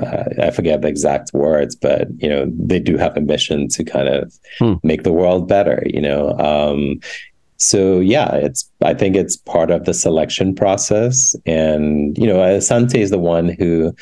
[0.00, 3.84] uh, I forget the exact words, but you know they do have a mission to
[3.84, 4.74] kind of hmm.
[4.82, 5.82] make the world better.
[5.86, 7.00] You know, um,
[7.58, 11.34] so yeah, it's I think it's part of the selection process.
[11.46, 13.94] And you know, Asante is the one who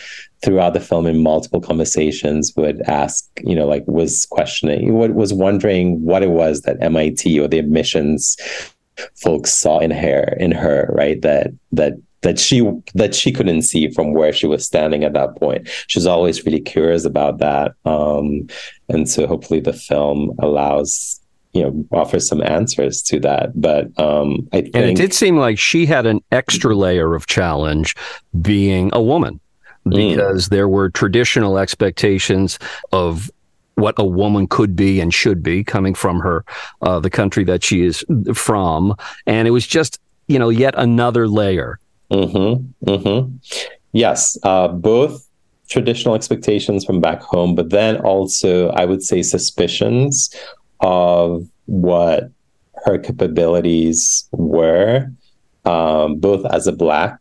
[0.42, 5.32] throughout the film in multiple conversations would ask, you know, like was questioning, what was
[5.32, 8.36] wondering what it was that MIT or the admissions
[9.16, 11.20] folks saw in her in her, right?
[11.22, 11.94] That that
[12.24, 15.68] that she that she couldn't see from where she was standing at that point.
[15.86, 18.48] She's always really curious about that, um,
[18.88, 21.20] and so hopefully the film allows
[21.52, 23.58] you know offers some answers to that.
[23.60, 27.26] But um, I think and it did seem like she had an extra layer of
[27.26, 27.94] challenge
[28.40, 29.38] being a woman
[29.86, 29.90] mm.
[29.90, 30.50] because mm.
[30.50, 32.58] there were traditional expectations
[32.90, 33.30] of
[33.76, 36.44] what a woman could be and should be coming from her
[36.82, 38.94] uh, the country that she is from
[39.26, 39.98] and it was just
[40.28, 42.90] you know yet another layer Mm-hmm.
[42.90, 43.36] Mm-hmm.
[43.92, 45.28] Yes, uh, both
[45.68, 50.34] traditional expectations from back home, but then also I would say suspicions
[50.80, 52.30] of what
[52.84, 55.10] her capabilities were,
[55.64, 57.18] um, both as a black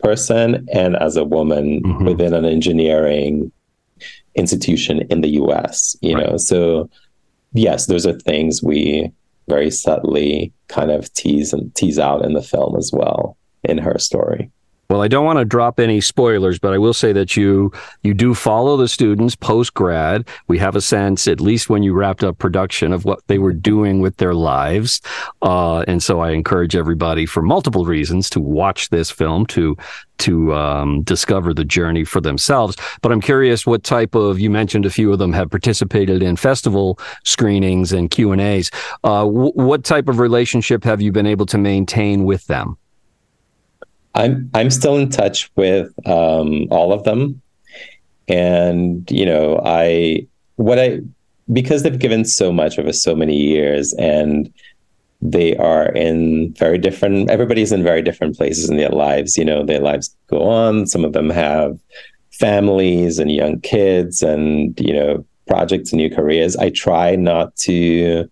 [0.00, 2.04] person and as a woman mm-hmm.
[2.04, 3.52] within an engineering
[4.34, 5.96] institution in the U.S.
[6.00, 6.30] You right.
[6.30, 6.90] know, so
[7.52, 9.12] yes, those are things we
[9.48, 13.98] very subtly kind of tease and tease out in the film as well in her
[13.98, 14.50] story.
[14.88, 17.72] Well, I don't want to drop any spoilers, but I will say that you
[18.04, 20.28] you do follow the students post grad.
[20.46, 23.52] We have a sense, at least when you wrapped up production, of what they were
[23.52, 25.00] doing with their lives,
[25.42, 29.76] uh, and so I encourage everybody, for multiple reasons, to watch this film to
[30.18, 32.76] to um, discover the journey for themselves.
[33.02, 36.36] But I'm curious, what type of you mentioned a few of them have participated in
[36.36, 38.70] festival screenings and Q and A's.
[39.02, 42.78] Uh, w- what type of relationship have you been able to maintain with them?
[44.16, 47.40] I'm I'm still in touch with um, all of them,
[48.28, 51.00] and you know, I what I
[51.52, 54.52] because they've given so much over so many years, and
[55.20, 57.30] they are in very different.
[57.30, 59.36] Everybody's in very different places in their lives.
[59.36, 60.86] You know, their lives go on.
[60.86, 61.78] Some of them have
[62.32, 66.56] families and young kids, and you know, projects and new careers.
[66.56, 68.28] I try not to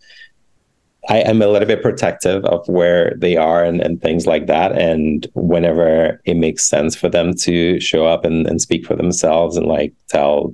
[1.09, 4.73] I am a little bit protective of where they are and, and things like that.
[4.73, 9.57] And whenever it makes sense for them to show up and, and speak for themselves
[9.57, 10.53] and like tell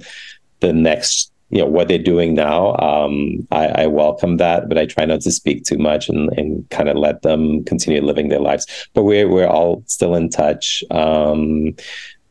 [0.61, 4.69] the next, you know, what they're doing now, um, I, I, welcome that.
[4.69, 8.03] But I try not to speak too much and, and kind of let them continue
[8.03, 8.67] living their lives.
[8.95, 10.83] But we're we're all still in touch.
[10.91, 11.75] Um,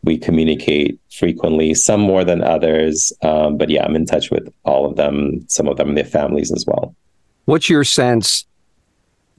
[0.04, 3.12] we communicate frequently, some more than others.
[3.22, 6.06] Um, but yeah, I'm in touch with all of them, some of them and their
[6.06, 6.96] families as well.
[7.50, 8.46] What's your sense?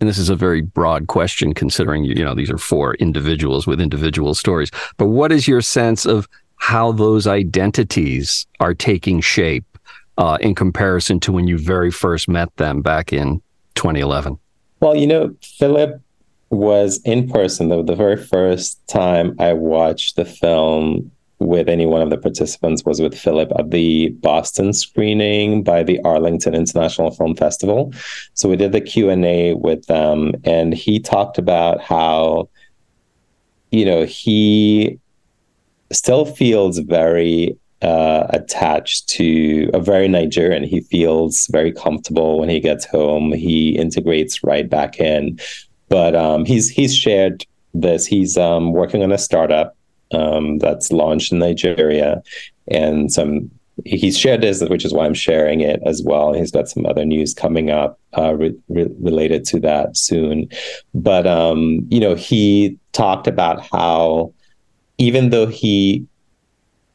[0.01, 3.81] And this is a very broad question, considering you know these are four individuals with
[3.81, 4.73] individual stories.
[4.97, 9.79] But what is your sense of how those identities are taking shape
[10.19, 13.41] uh, in comparison to when you very first met them back in
[13.77, 14.37] 2011?
[14.81, 16.03] Well, you know, Philip
[16.51, 22.03] was in person the, the very first time I watched the film with any one
[22.03, 27.35] of the participants was with Philip at the Boston screening by the Arlington International Film
[27.35, 27.93] Festival.
[28.35, 32.49] So we did the Q&A with them and he talked about how
[33.71, 34.99] you know, he
[35.93, 40.65] still feels very uh, attached to a very Nigerian.
[40.65, 43.33] He feels very comfortable when he gets home.
[43.33, 45.39] He integrates right back in.
[45.89, 48.07] But um, he's he's shared this.
[48.07, 49.77] He's um, working on a startup
[50.13, 52.23] um, that's launched in Nigeria,
[52.69, 53.51] and some
[53.85, 56.33] he's shared this, which is why I'm sharing it as well.
[56.33, 60.49] He's got some other news coming up uh, re- re- related to that soon.
[60.95, 64.33] But um, you know, he talked about how
[64.99, 66.07] even though he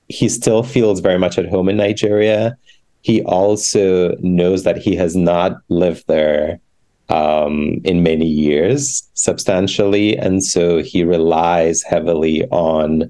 [0.08, 2.58] he still feels very much at home in Nigeria,
[3.02, 6.60] he also knows that he has not lived there
[7.10, 10.18] um, in many years substantially.
[10.18, 13.10] And so he relies heavily on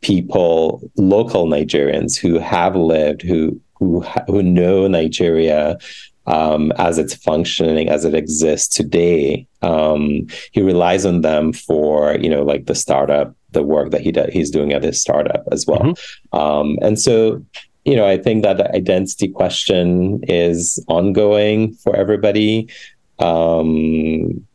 [0.00, 5.78] people, local Nigerians who have lived, who who who know Nigeria
[6.26, 9.46] um, as it's functioning, as it exists today.
[9.62, 14.12] Um, he relies on them for you know like the startup, the work that he
[14.12, 15.80] does, he's doing at his startup as well.
[15.80, 16.38] Mm-hmm.
[16.38, 17.44] Um, and so
[17.86, 22.68] you know, I think that the identity question is ongoing for everybody
[23.18, 24.46] um,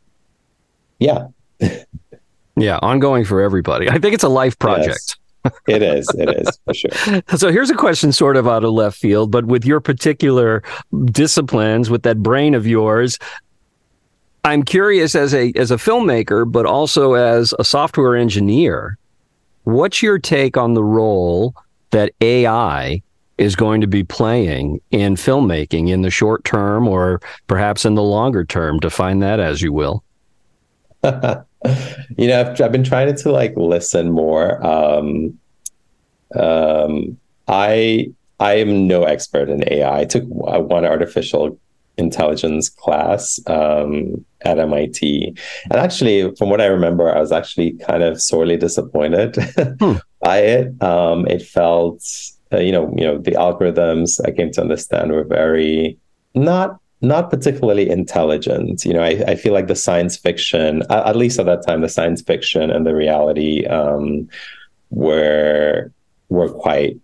[0.98, 1.28] yeah.
[2.56, 3.88] yeah, ongoing for everybody.
[3.88, 5.16] I think it's a life project.
[5.44, 6.08] Yes, it is.
[6.16, 7.22] It is for sure.
[7.36, 10.62] so here's a question sort of out of left field, but with your particular
[11.06, 13.18] disciplines, with that brain of yours,
[14.44, 18.98] I'm curious as a as a filmmaker, but also as a software engineer,
[19.64, 21.54] what's your take on the role
[21.90, 23.02] that AI
[23.38, 28.02] is going to be playing in filmmaking in the short term or perhaps in the
[28.02, 28.78] longer term?
[28.78, 30.04] Define that as you will.
[31.04, 34.64] you know, I've, I've, been trying to like listen more.
[34.64, 35.38] Um,
[36.34, 37.18] um,
[37.48, 40.00] I I am no expert in AI.
[40.00, 41.58] I took one artificial
[41.98, 45.36] intelligence class um, at MIT,
[45.70, 49.36] and actually, from what I remember, I was actually kind of sorely disappointed
[49.80, 49.94] hmm.
[50.20, 50.82] by it.
[50.82, 52.04] Um, it felt,
[52.52, 55.98] uh, you know, you know, the algorithms I came to understand were very
[56.34, 58.84] not not particularly intelligent.
[58.84, 61.88] You know, I, I feel like the science fiction, at least at that time, the
[61.88, 64.28] science fiction and the reality um,
[64.90, 65.92] were
[66.28, 66.98] were quite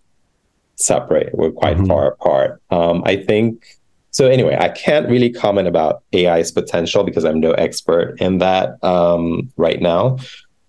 [0.75, 1.35] separate.
[1.35, 1.87] We're quite mm-hmm.
[1.87, 2.61] far apart.
[2.71, 3.77] Um, I think
[4.11, 4.27] so.
[4.27, 9.51] Anyway, I can't really comment about AI's potential because I'm no expert in that um,
[9.57, 10.17] right now.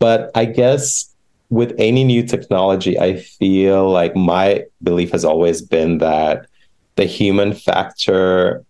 [0.00, 1.09] But I guess
[1.50, 6.46] with any new technology, I feel like my belief has always been that
[6.96, 8.64] the human factor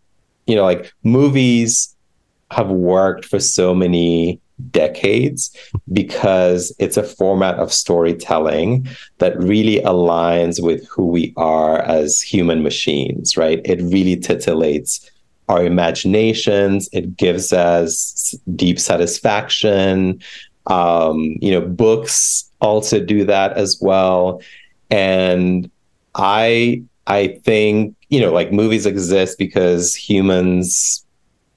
[0.50, 1.94] you know, like movies
[2.50, 4.40] have worked for so many
[4.72, 5.56] decades
[5.92, 12.64] because it's a format of storytelling that really aligns with who we are as human
[12.64, 13.60] machines, right?
[13.64, 15.08] It really titillates
[15.48, 20.20] our imaginations, it gives us deep satisfaction.
[20.66, 24.42] Um, you know, books also do that as well.
[24.90, 25.70] And
[26.14, 31.04] I I think you know, like movies exist because humans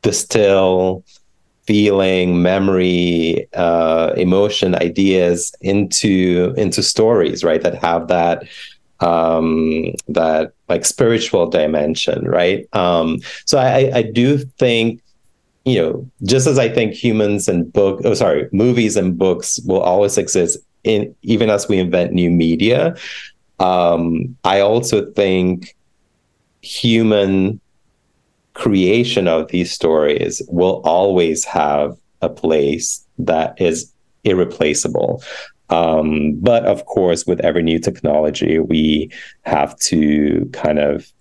[0.04, 1.04] distill
[1.66, 7.62] feeling, memory, uh, emotion, ideas into into stories, right?
[7.62, 8.48] That have that
[9.00, 12.68] um, that like spiritual dimension, right?
[12.74, 15.02] Um, so I, I do think
[15.66, 19.82] you know, just as I think humans and book, oh sorry, movies and books will
[19.82, 22.96] always exist in even as we invent new media.
[23.60, 25.76] Um, I also think
[26.62, 27.60] human
[28.54, 33.92] creation of these stories will always have a place that is
[34.24, 35.24] irreplaceable.
[35.70, 39.12] Um, but of course, with every new technology, we
[39.42, 41.12] have to kind of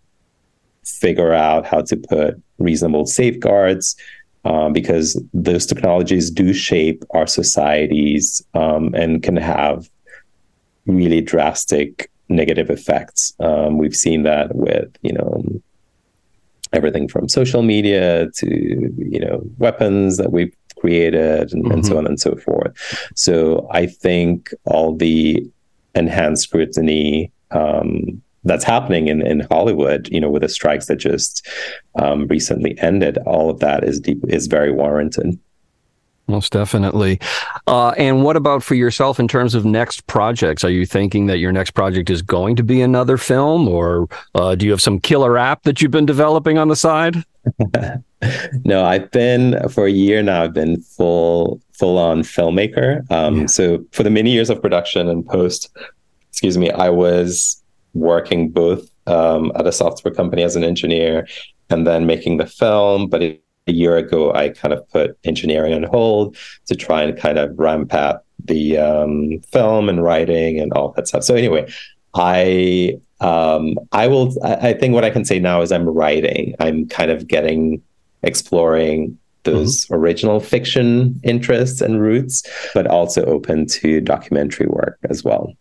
[0.84, 3.96] figure out how to put reasonable safeguards
[4.44, 9.88] um, because those technologies do shape our societies um, and can have
[10.86, 13.32] really drastic negative effects.
[13.40, 15.44] Um, we've seen that with, you know,
[16.72, 18.48] everything from social media to,
[18.98, 21.72] you know, weapons that we've created and, mm-hmm.
[21.72, 21.98] and so mm-hmm.
[21.98, 22.72] on and so forth.
[23.14, 25.48] So I think all the
[25.94, 31.46] enhanced scrutiny um, that's happening in, in Hollywood, you know, with the strikes that just
[31.96, 35.38] um, recently ended, all of that is deep, is very warranted.
[36.28, 37.20] Most definitely.
[37.66, 40.64] Uh, and what about for yourself in terms of next projects?
[40.64, 44.54] Are you thinking that your next project is going to be another film, or uh,
[44.54, 47.16] do you have some killer app that you've been developing on the side?
[48.64, 50.44] no, I've been for a year now.
[50.44, 53.10] I've been full full on filmmaker.
[53.10, 53.46] Um, yeah.
[53.46, 55.76] So for the many years of production and post,
[56.30, 57.61] excuse me, I was
[57.94, 61.26] working both um, at a software company as an engineer
[61.70, 65.84] and then making the film, but a year ago, I kind of put engineering on
[65.84, 66.36] hold
[66.66, 71.08] to try and kind of ramp up the um, film and writing and all that
[71.08, 71.24] stuff.
[71.24, 71.72] So anyway,
[72.14, 74.34] I um, I will.
[74.44, 76.54] I think what I can say now is I'm writing.
[76.58, 77.80] I'm kind of getting
[78.22, 79.94] exploring those mm-hmm.
[79.94, 82.42] original fiction interests and roots,
[82.74, 85.52] but also open to documentary work as well.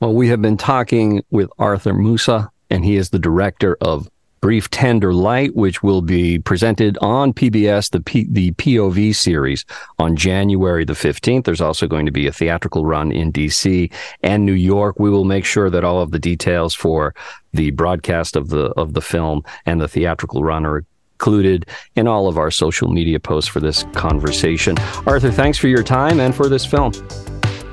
[0.00, 4.08] Well, we have been talking with Arthur Musah, and he is the director of
[4.44, 9.64] Brief Tender Light, which will be presented on PBS, the, P- the POV series,
[9.98, 11.44] on January the 15th.
[11.44, 13.90] There's also going to be a theatrical run in DC
[14.22, 14.98] and New York.
[14.98, 17.14] We will make sure that all of the details for
[17.54, 20.84] the broadcast of the of the film and the theatrical run are
[21.14, 21.66] included
[21.96, 24.76] in all of our social media posts for this conversation.
[25.06, 26.92] Arthur, thanks for your time and for this film.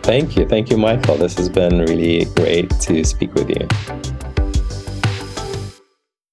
[0.04, 0.48] Thank you.
[0.48, 1.16] Thank you, Michael.
[1.16, 4.21] This has been really great to speak with you.